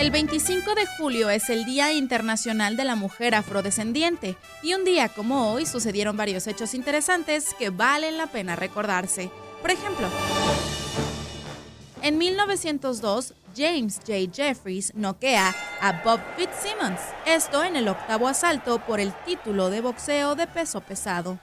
El 0.00 0.10
25 0.10 0.74
de 0.74 0.86
julio 0.98 1.30
es 1.30 1.48
el 1.50 1.64
Día 1.64 1.92
Internacional 1.92 2.76
de 2.76 2.84
la 2.84 2.96
Mujer 2.96 3.36
Afrodescendiente 3.36 4.36
y 4.64 4.74
un 4.74 4.84
día 4.84 5.08
como 5.08 5.52
hoy 5.52 5.66
sucedieron 5.66 6.16
varios 6.16 6.48
hechos 6.48 6.74
interesantes 6.74 7.54
que 7.56 7.70
valen 7.70 8.18
la 8.18 8.26
pena 8.26 8.56
recordarse. 8.56 9.30
Por 9.62 9.70
ejemplo, 9.70 10.08
en 12.06 12.18
1902, 12.18 13.34
James 13.56 13.98
J. 14.06 14.30
Jeffries 14.32 14.94
noquea 14.94 15.52
a 15.80 16.02
Bob 16.04 16.20
Fitzsimmons, 16.36 17.00
esto 17.26 17.64
en 17.64 17.74
el 17.74 17.88
octavo 17.88 18.28
asalto 18.28 18.78
por 18.78 19.00
el 19.00 19.12
título 19.24 19.70
de 19.70 19.80
boxeo 19.80 20.36
de 20.36 20.46
peso 20.46 20.80
pesado. 20.80 21.40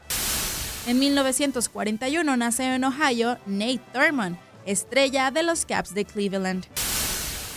En 0.87 0.99
1941 0.99 2.37
nace 2.37 2.63
en 2.75 2.85
Ohio 2.85 3.37
Nate 3.45 3.81
Thurmond, 3.91 4.37
estrella 4.65 5.31
de 5.31 5.43
los 5.43 5.65
Caps 5.65 5.93
de 5.93 6.05
Cleveland. 6.05 6.65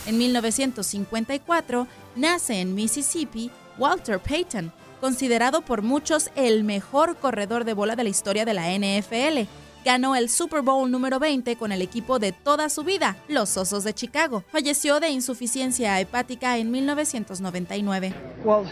En 0.05 0.17
1954 0.17 1.87
nace 2.17 2.59
en 2.59 2.75
Mississippi 2.75 3.49
Walter 3.77 4.19
Payton, 4.19 4.73
considerado 4.99 5.61
por 5.61 5.81
muchos 5.81 6.29
el 6.35 6.65
mejor 6.65 7.15
corredor 7.15 7.63
de 7.63 7.73
bola 7.73 7.95
de 7.95 8.03
la 8.03 8.09
historia 8.09 8.43
de 8.43 8.53
la 8.53 8.67
NFL. 8.67 9.47
Ganó 9.87 10.17
el 10.17 10.27
Super 10.27 10.63
Bowl 10.63 10.91
número 10.91 11.17
20 11.17 11.55
con 11.55 11.71
el 11.71 11.81
equipo 11.81 12.19
de 12.19 12.33
toda 12.33 12.67
su 12.67 12.83
vida, 12.83 13.15
los 13.29 13.55
Osos 13.55 13.85
de 13.85 13.93
Chicago. 13.93 14.43
Falleció 14.51 14.99
de 14.99 15.11
insuficiencia 15.11 15.97
hepática 16.01 16.57
en 16.57 16.71
1999. 16.71 18.13
Well, 18.43 18.65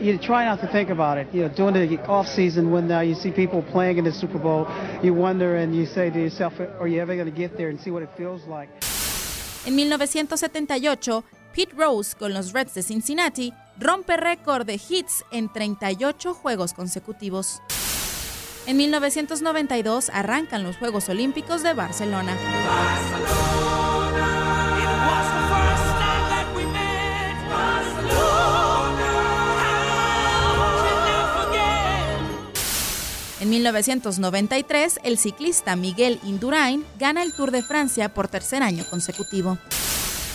you 0.00 0.16
try 0.16 0.46
not 0.46 0.62
to 0.62 0.66
think 0.68 0.88
about 0.88 1.18
it. 1.18 1.28
You 1.34 1.42
know, 1.46 1.54
during 1.54 1.74
the 1.74 2.02
off 2.08 2.26
season, 2.26 2.72
when 2.72 2.90
uh, 2.90 3.02
you 3.02 3.14
see 3.14 3.30
people 3.30 3.62
playing 3.70 3.98
in 3.98 4.04
the 4.04 4.12
Super 4.12 4.40
Bowl, 4.40 4.66
you 5.02 5.12
wonder 5.12 5.58
and 5.58 5.74
you 5.74 5.84
say 5.84 6.10
to 6.10 6.18
yourself, 6.18 6.58
"Are 6.80 6.88
you 6.88 7.02
ever 7.02 7.16
going 7.16 7.30
to 7.30 7.38
get 7.38 7.54
there 7.58 7.68
and 7.68 7.78
see 7.78 7.90
what 7.90 8.02
it 8.02 8.08
feels 8.16 8.46
like?" 8.46 8.72
En 9.66 9.76
1978, 9.76 11.22
Pete 11.54 11.74
Rose 11.76 12.16
con 12.16 12.32
los 12.32 12.54
Reds 12.54 12.72
de 12.72 12.82
Cincinnati 12.82 13.52
rompe 13.78 14.16
récord 14.16 14.64
de 14.64 14.80
hits 14.88 15.22
en 15.32 15.52
38 15.52 16.32
juegos 16.32 16.72
consecutivos. 16.72 17.60
En 18.64 18.76
1992 18.76 20.10
arrancan 20.12 20.62
los 20.62 20.76
Juegos 20.76 21.08
Olímpicos 21.08 21.62
de 21.62 21.74
Barcelona. 21.74 22.36
En 33.40 33.50
1993, 33.50 35.00
el 35.02 35.18
ciclista 35.18 35.74
Miguel 35.74 36.20
Indurain 36.22 36.84
gana 37.00 37.24
el 37.24 37.32
Tour 37.32 37.50
de 37.50 37.64
Francia 37.64 38.14
por 38.14 38.28
tercer 38.28 38.62
año 38.62 38.84
consecutivo. 38.88 39.58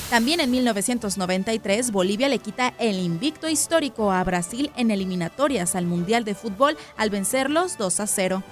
También 0.09 0.39
en 0.39 0.49
1993, 0.51 1.91
Bolivia 1.91 2.29
le 2.29 2.39
quita 2.39 2.73
el 2.79 2.97
invicto 2.99 3.49
histórico 3.49 4.09
a 4.11 4.23
Brasil 4.23 4.71
en 4.77 4.89
eliminatorias 4.89 5.75
al 5.75 5.85
Mundial 5.85 6.23
de 6.23 6.33
Fútbol 6.33 6.77
al 6.95 7.09
vencerlos 7.09 7.77
2 7.77 7.99
a 7.99 8.07
0. 8.07 8.43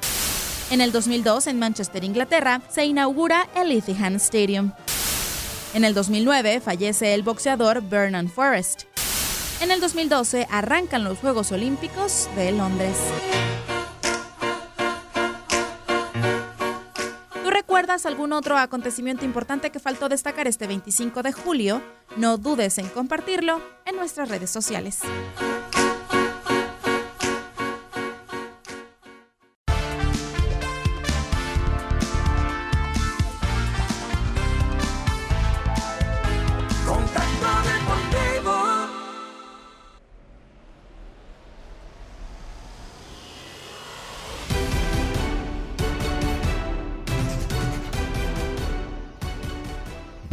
En 0.70 0.82
el 0.82 0.92
2002, 0.92 1.48
en 1.48 1.58
Manchester, 1.58 2.04
Inglaterra, 2.04 2.62
se 2.70 2.86
inaugura 2.86 3.48
el 3.56 3.72
Etihad 3.72 4.16
Stadium. 4.16 4.74
En 5.74 5.86
el 5.86 5.94
2009, 5.94 6.60
fallece 6.60 7.14
el 7.14 7.24
boxeador 7.24 7.82
Vernon 7.82 8.30
Forrest. 8.30 8.84
En 9.62 9.72
el 9.72 9.80
2012, 9.80 10.48
arrancan 10.52 11.06
los 11.06 11.18
Juegos 11.20 11.54
Olímpicos 11.54 12.28
de 12.36 12.52
Londres. 12.52 12.98
Recuerdas 17.86 18.08
algún 18.08 18.34
otro 18.34 18.58
acontecimiento 18.58 19.26
importante 19.26 19.70
que 19.70 19.80
faltó 19.80 20.10
destacar 20.10 20.48
este 20.48 20.66
25 20.66 21.22
de 21.22 21.32
julio? 21.32 21.84
No 22.18 22.38
dudes 22.40 22.80
en 22.80 22.88
compartirlo 22.88 23.62
en 23.86 23.96
nuestras 23.96 24.28
redes 24.28 24.50
sociales. 24.50 25.02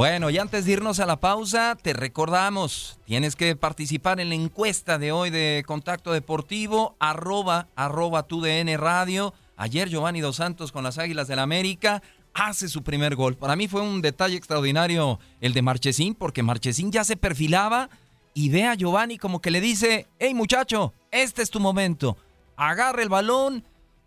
Bueno, 0.02 0.30
y 0.30 0.38
antes 0.38 0.64
de 0.64 0.72
irnos 0.72 0.98
a 0.98 1.06
la 1.06 1.20
pausa, 1.20 1.78
te 1.80 1.92
recordamos, 1.92 2.98
tienes 3.04 3.36
que 3.36 3.54
participar 3.54 4.18
en 4.18 4.30
la 4.30 4.34
encuesta 4.34 4.98
de 4.98 5.12
hoy 5.12 5.30
de 5.30 5.62
Contacto 5.64 6.12
Deportivo, 6.12 6.96
arroba, 6.98 7.68
arroba 7.76 8.24
tu 8.24 8.40
DN 8.40 8.76
Radio. 8.78 9.32
Ayer 9.56 9.88
Giovanni 9.88 10.20
Dos 10.20 10.34
Santos 10.34 10.72
con 10.72 10.82
las 10.82 10.98
Águilas 10.98 11.28
del 11.28 11.36
la 11.36 11.44
América 11.44 12.02
hace 12.34 12.68
su 12.68 12.82
primer 12.82 13.14
gol. 13.14 13.36
Para 13.36 13.54
mí 13.54 13.68
fue 13.68 13.80
un 13.80 14.02
detalle 14.02 14.34
extraordinario 14.34 15.20
el 15.40 15.52
de 15.52 15.62
Marchesín, 15.62 16.16
porque 16.16 16.42
Marchesín 16.42 16.90
ya 16.90 17.04
se 17.04 17.16
perfilaba 17.16 17.88
y 18.34 18.48
ve 18.48 18.66
a 18.66 18.74
Giovanni 18.74 19.18
como 19.18 19.40
que 19.40 19.52
le 19.52 19.60
dice, 19.60 20.08
hey 20.18 20.34
muchacho, 20.34 20.94
este 21.12 21.42
es 21.42 21.50
tu 21.50 21.60
momento. 21.60 22.16
Agarra 22.56 23.04
el 23.04 23.08
balón 23.08 23.62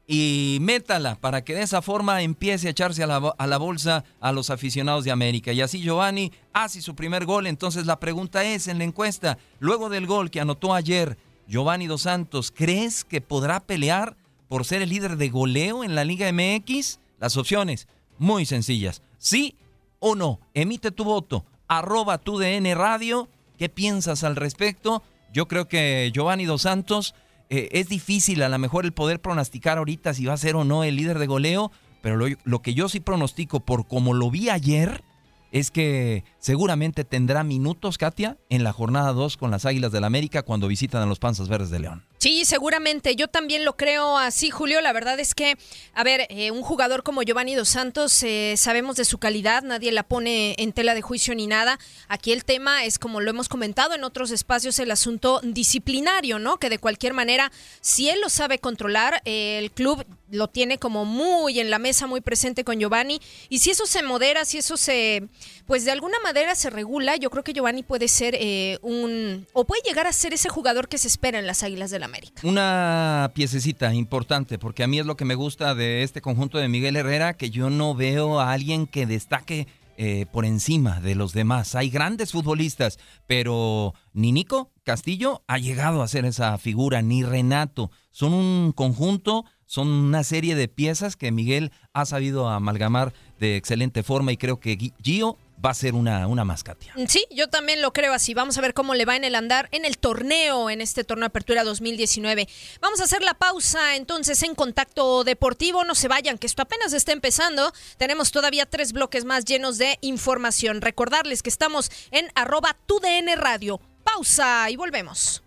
y 0.07 0.59
métala 0.61 1.15
para 1.15 1.43
que 1.43 1.55
de 1.55 1.63
esa 1.63 1.81
forma 1.81 2.21
empiece 2.21 2.67
a 2.67 2.71
echarse 2.71 3.03
a 3.03 3.07
la, 3.07 3.17
a 3.37 3.47
la 3.47 3.57
bolsa 3.57 4.03
a 4.19 4.31
los 4.31 4.49
aficionados 4.49 5.03
de 5.03 5.11
América. 5.11 5.51
Y 5.51 5.61
así 5.61 5.81
Giovanni 5.81 6.31
hace 6.53 6.81
su 6.81 6.95
primer 6.95 7.25
gol. 7.25 7.47
Entonces 7.47 7.85
la 7.85 7.99
pregunta 7.99 8.43
es 8.43 8.67
en 8.67 8.77
la 8.77 8.83
encuesta, 8.83 9.37
luego 9.59 9.89
del 9.89 10.05
gol 10.05 10.29
que 10.29 10.41
anotó 10.41 10.73
ayer 10.73 11.17
Giovanni 11.47 11.87
Dos 11.87 12.03
Santos, 12.03 12.51
¿crees 12.51 13.03
que 13.03 13.21
podrá 13.21 13.59
pelear 13.59 14.15
por 14.47 14.65
ser 14.65 14.81
el 14.81 14.89
líder 14.89 15.17
de 15.17 15.29
goleo 15.29 15.83
en 15.83 15.95
la 15.95 16.03
Liga 16.03 16.31
MX? 16.31 16.99
Las 17.19 17.37
opciones, 17.37 17.87
muy 18.17 18.45
sencillas. 18.45 19.01
¿Sí 19.17 19.55
o 19.99 20.15
no? 20.15 20.39
Emite 20.53 20.91
tu 20.91 21.03
voto. 21.03 21.45
Arroba 21.67 22.17
tu 22.17 22.37
DN 22.37 22.73
Radio. 22.75 23.27
¿Qué 23.57 23.69
piensas 23.69 24.23
al 24.23 24.35
respecto? 24.35 25.01
Yo 25.33 25.47
creo 25.47 25.67
que 25.67 26.11
Giovanni 26.13 26.45
Dos 26.45 26.63
Santos 26.63 27.15
eh, 27.49 27.69
es 27.71 27.89
difícil 27.89 28.41
a 28.43 28.49
lo 28.49 28.57
mejor 28.57 28.85
el 28.85 28.93
poder 28.93 29.21
pronosticar 29.21 29.77
ahorita 29.77 30.13
si 30.13 30.25
va 30.25 30.33
a 30.33 30.37
ser 30.37 30.55
o 30.55 30.63
no 30.63 30.83
el 30.83 30.95
líder 30.95 31.19
de 31.19 31.27
goleo, 31.27 31.71
pero 32.01 32.17
lo, 32.17 32.61
que 32.61 32.73
yo 32.73 32.89
sí 32.89 32.99
pronostico 32.99 33.59
por 33.59 33.87
como 33.87 34.13
lo 34.13 34.29
vi 34.29 34.49
ayer 34.49 35.03
es 35.51 35.71
que 35.71 36.23
seguramente 36.39 37.03
tendrá 37.03 37.43
minutos, 37.43 37.97
Katia, 37.97 38.37
en 38.49 38.63
la 38.63 38.73
jornada 38.73 39.13
2 39.13 39.37
con 39.37 39.51
las 39.51 39.65
Águilas 39.65 39.91
del 39.91 40.03
América 40.03 40.43
cuando 40.43 40.67
visitan 40.67 41.01
a 41.01 41.05
los 41.05 41.19
Panzas 41.19 41.47
Verdes 41.47 41.69
de 41.69 41.79
León. 41.79 42.03
Sí, 42.17 42.45
seguramente. 42.45 43.15
Yo 43.15 43.27
también 43.27 43.65
lo 43.65 43.75
creo 43.75 44.17
así, 44.17 44.49
Julio. 44.49 44.81
La 44.81 44.93
verdad 44.93 45.19
es 45.19 45.35
que, 45.35 45.57
a 45.93 46.03
ver, 46.03 46.25
eh, 46.29 46.49
un 46.49 46.61
jugador 46.61 47.03
como 47.03 47.21
Giovanni 47.21 47.55
Dos 47.55 47.69
Santos, 47.69 48.23
eh, 48.23 48.55
sabemos 48.57 48.95
de 48.95 49.05
su 49.05 49.17
calidad, 49.17 49.63
nadie 49.63 49.91
la 49.91 50.03
pone 50.03 50.55
en 50.57 50.71
tela 50.71 50.95
de 50.95 51.01
juicio 51.01 51.35
ni 51.35 51.45
nada. 51.45 51.77
Aquí 52.07 52.31
el 52.31 52.45
tema 52.45 52.85
es, 52.85 52.99
como 52.99 53.21
lo 53.21 53.29
hemos 53.29 53.49
comentado 53.49 53.93
en 53.93 54.03
otros 54.03 54.31
espacios, 54.31 54.79
el 54.79 54.91
asunto 54.91 55.41
disciplinario, 55.43 56.39
¿no? 56.39 56.57
Que 56.57 56.69
de 56.69 56.79
cualquier 56.79 57.13
manera, 57.13 57.51
si 57.81 58.09
él 58.09 58.21
lo 58.21 58.29
sabe 58.29 58.59
controlar, 58.59 59.21
eh, 59.25 59.59
el 59.59 59.71
club 59.71 60.05
lo 60.31 60.47
tiene 60.47 60.79
como 60.79 61.05
muy 61.05 61.59
en 61.59 61.69
la 61.69 61.79
mesa, 61.79 62.07
muy 62.07 62.21
presente 62.21 62.63
con 62.63 62.79
Giovanni. 62.79 63.21
Y 63.49 63.59
si 63.59 63.71
eso 63.71 63.85
se 63.85 64.01
modera, 64.03 64.45
si 64.45 64.57
eso 64.57 64.77
se, 64.77 65.27
pues 65.67 65.85
de 65.85 65.91
alguna 65.91 66.19
manera 66.19 66.55
se 66.55 66.69
regula, 66.69 67.17
yo 67.17 67.29
creo 67.29 67.43
que 67.43 67.53
Giovanni 67.53 67.83
puede 67.83 68.07
ser 68.07 68.35
un, 68.81 69.45
o 69.53 69.65
puede 69.65 69.83
llegar 69.83 70.07
a 70.07 70.13
ser 70.13 70.33
ese 70.33 70.49
jugador 70.49 70.87
que 70.87 70.97
se 70.97 71.07
espera 71.07 71.37
en 71.37 71.45
las 71.45 71.61
Águilas 71.61 71.91
de 71.91 71.99
la 71.99 72.07
una 72.43 73.31
piececita 73.33 73.93
importante, 73.93 74.59
porque 74.59 74.83
a 74.83 74.87
mí 74.87 74.99
es 74.99 75.05
lo 75.05 75.17
que 75.17 75.25
me 75.25 75.35
gusta 75.35 75.75
de 75.75 76.03
este 76.03 76.21
conjunto 76.21 76.57
de 76.57 76.67
Miguel 76.67 76.95
Herrera, 76.95 77.35
que 77.35 77.49
yo 77.49 77.69
no 77.69 77.95
veo 77.95 78.39
a 78.39 78.51
alguien 78.51 78.87
que 78.87 79.05
destaque 79.05 79.67
eh, 79.97 80.25
por 80.31 80.43
encima 80.43 80.99
de 80.99 81.15
los 81.15 81.31
demás. 81.31 81.73
Hay 81.73 81.89
grandes 81.89 82.33
futbolistas, 82.33 82.99
pero 83.27 83.93
ni 84.13 84.33
Nico 84.33 84.69
Castillo 84.83 85.41
ha 85.47 85.57
llegado 85.57 86.01
a 86.01 86.07
ser 86.09 86.25
esa 86.25 86.57
figura, 86.57 87.01
ni 87.01 87.23
Renato. 87.23 87.91
Son 88.11 88.33
un 88.33 88.73
conjunto, 88.73 89.45
son 89.65 89.87
una 89.87 90.23
serie 90.23 90.55
de 90.55 90.67
piezas 90.67 91.15
que 91.15 91.31
Miguel 91.31 91.71
ha 91.93 92.05
sabido 92.05 92.49
amalgamar 92.49 93.13
de 93.39 93.55
excelente 93.55 94.03
forma 94.03 94.33
y 94.33 94.37
creo 94.37 94.59
que 94.59 94.77
Gio 95.01 95.37
va 95.65 95.71
a 95.71 95.73
ser 95.73 95.95
una, 95.95 96.27
una 96.27 96.45
mascatia. 96.45 96.93
Sí, 97.07 97.25
yo 97.31 97.49
también 97.49 97.81
lo 97.81 97.91
creo 97.91 98.13
así. 98.13 98.33
Vamos 98.33 98.57
a 98.57 98.61
ver 98.61 98.73
cómo 98.73 98.93
le 98.93 99.05
va 99.05 99.15
en 99.15 99.23
el 99.23 99.35
andar 99.35 99.67
en 99.71 99.85
el 99.85 99.97
torneo, 99.97 100.69
en 100.69 100.81
este 100.81 101.03
torneo 101.03 101.25
Apertura 101.27 101.63
2019. 101.63 102.47
Vamos 102.81 103.01
a 103.01 103.05
hacer 103.05 103.23
la 103.23 103.33
pausa 103.33 103.95
entonces 103.95 104.43
en 104.43 104.53
contacto 104.53 105.23
deportivo. 105.23 105.83
No 105.83 105.95
se 105.95 106.07
vayan, 106.07 106.37
que 106.37 106.47
esto 106.47 106.61
apenas 106.61 106.93
está 106.93 107.11
empezando. 107.13 107.73
Tenemos 107.97 108.31
todavía 108.31 108.65
tres 108.65 108.93
bloques 108.93 109.25
más 109.25 109.45
llenos 109.45 109.77
de 109.77 109.97
información. 110.01 110.81
Recordarles 110.81 111.41
que 111.41 111.49
estamos 111.49 111.91
en 112.11 112.27
arroba 112.35 112.77
TUDN 112.85 113.35
Radio. 113.37 113.81
Pausa 114.03 114.69
y 114.69 114.75
volvemos. 114.75 115.41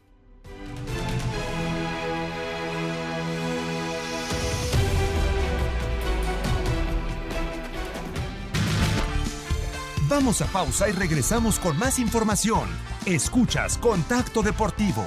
Vamos 10.09 10.40
a 10.40 10.47
pausa 10.47 10.88
y 10.88 10.92
regresamos 10.92 11.59
con 11.59 11.79
más 11.79 11.99
información. 11.99 12.68
Escuchas 13.05 13.77
Contacto 13.77 14.42
Deportivo. 14.42 15.05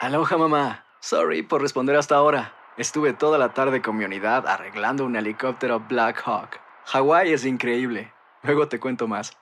Aloha 0.00 0.36
mamá. 0.36 0.84
Sorry 1.00 1.42
por 1.42 1.62
responder 1.62 1.96
hasta 1.96 2.16
ahora. 2.16 2.54
Estuve 2.76 3.12
toda 3.12 3.38
la 3.38 3.54
tarde 3.54 3.80
con 3.80 3.96
mi 3.96 4.04
unidad 4.04 4.46
arreglando 4.46 5.04
un 5.04 5.16
helicóptero 5.16 5.80
Black 5.80 6.22
Hawk. 6.24 6.60
Hawái 6.86 7.32
es 7.32 7.44
increíble. 7.44 8.12
Luego 8.42 8.68
te 8.68 8.78
cuento 8.78 9.08
más. 9.08 9.32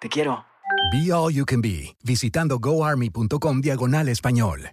Te 0.00 0.08
quiero. 0.08 0.44
Be 0.92 1.12
All 1.12 1.32
You 1.32 1.44
Can 1.44 1.60
Be, 1.60 1.96
visitando 2.02 2.58
goarmy.com 2.58 3.60
diagonal 3.60 4.08
español. 4.08 4.72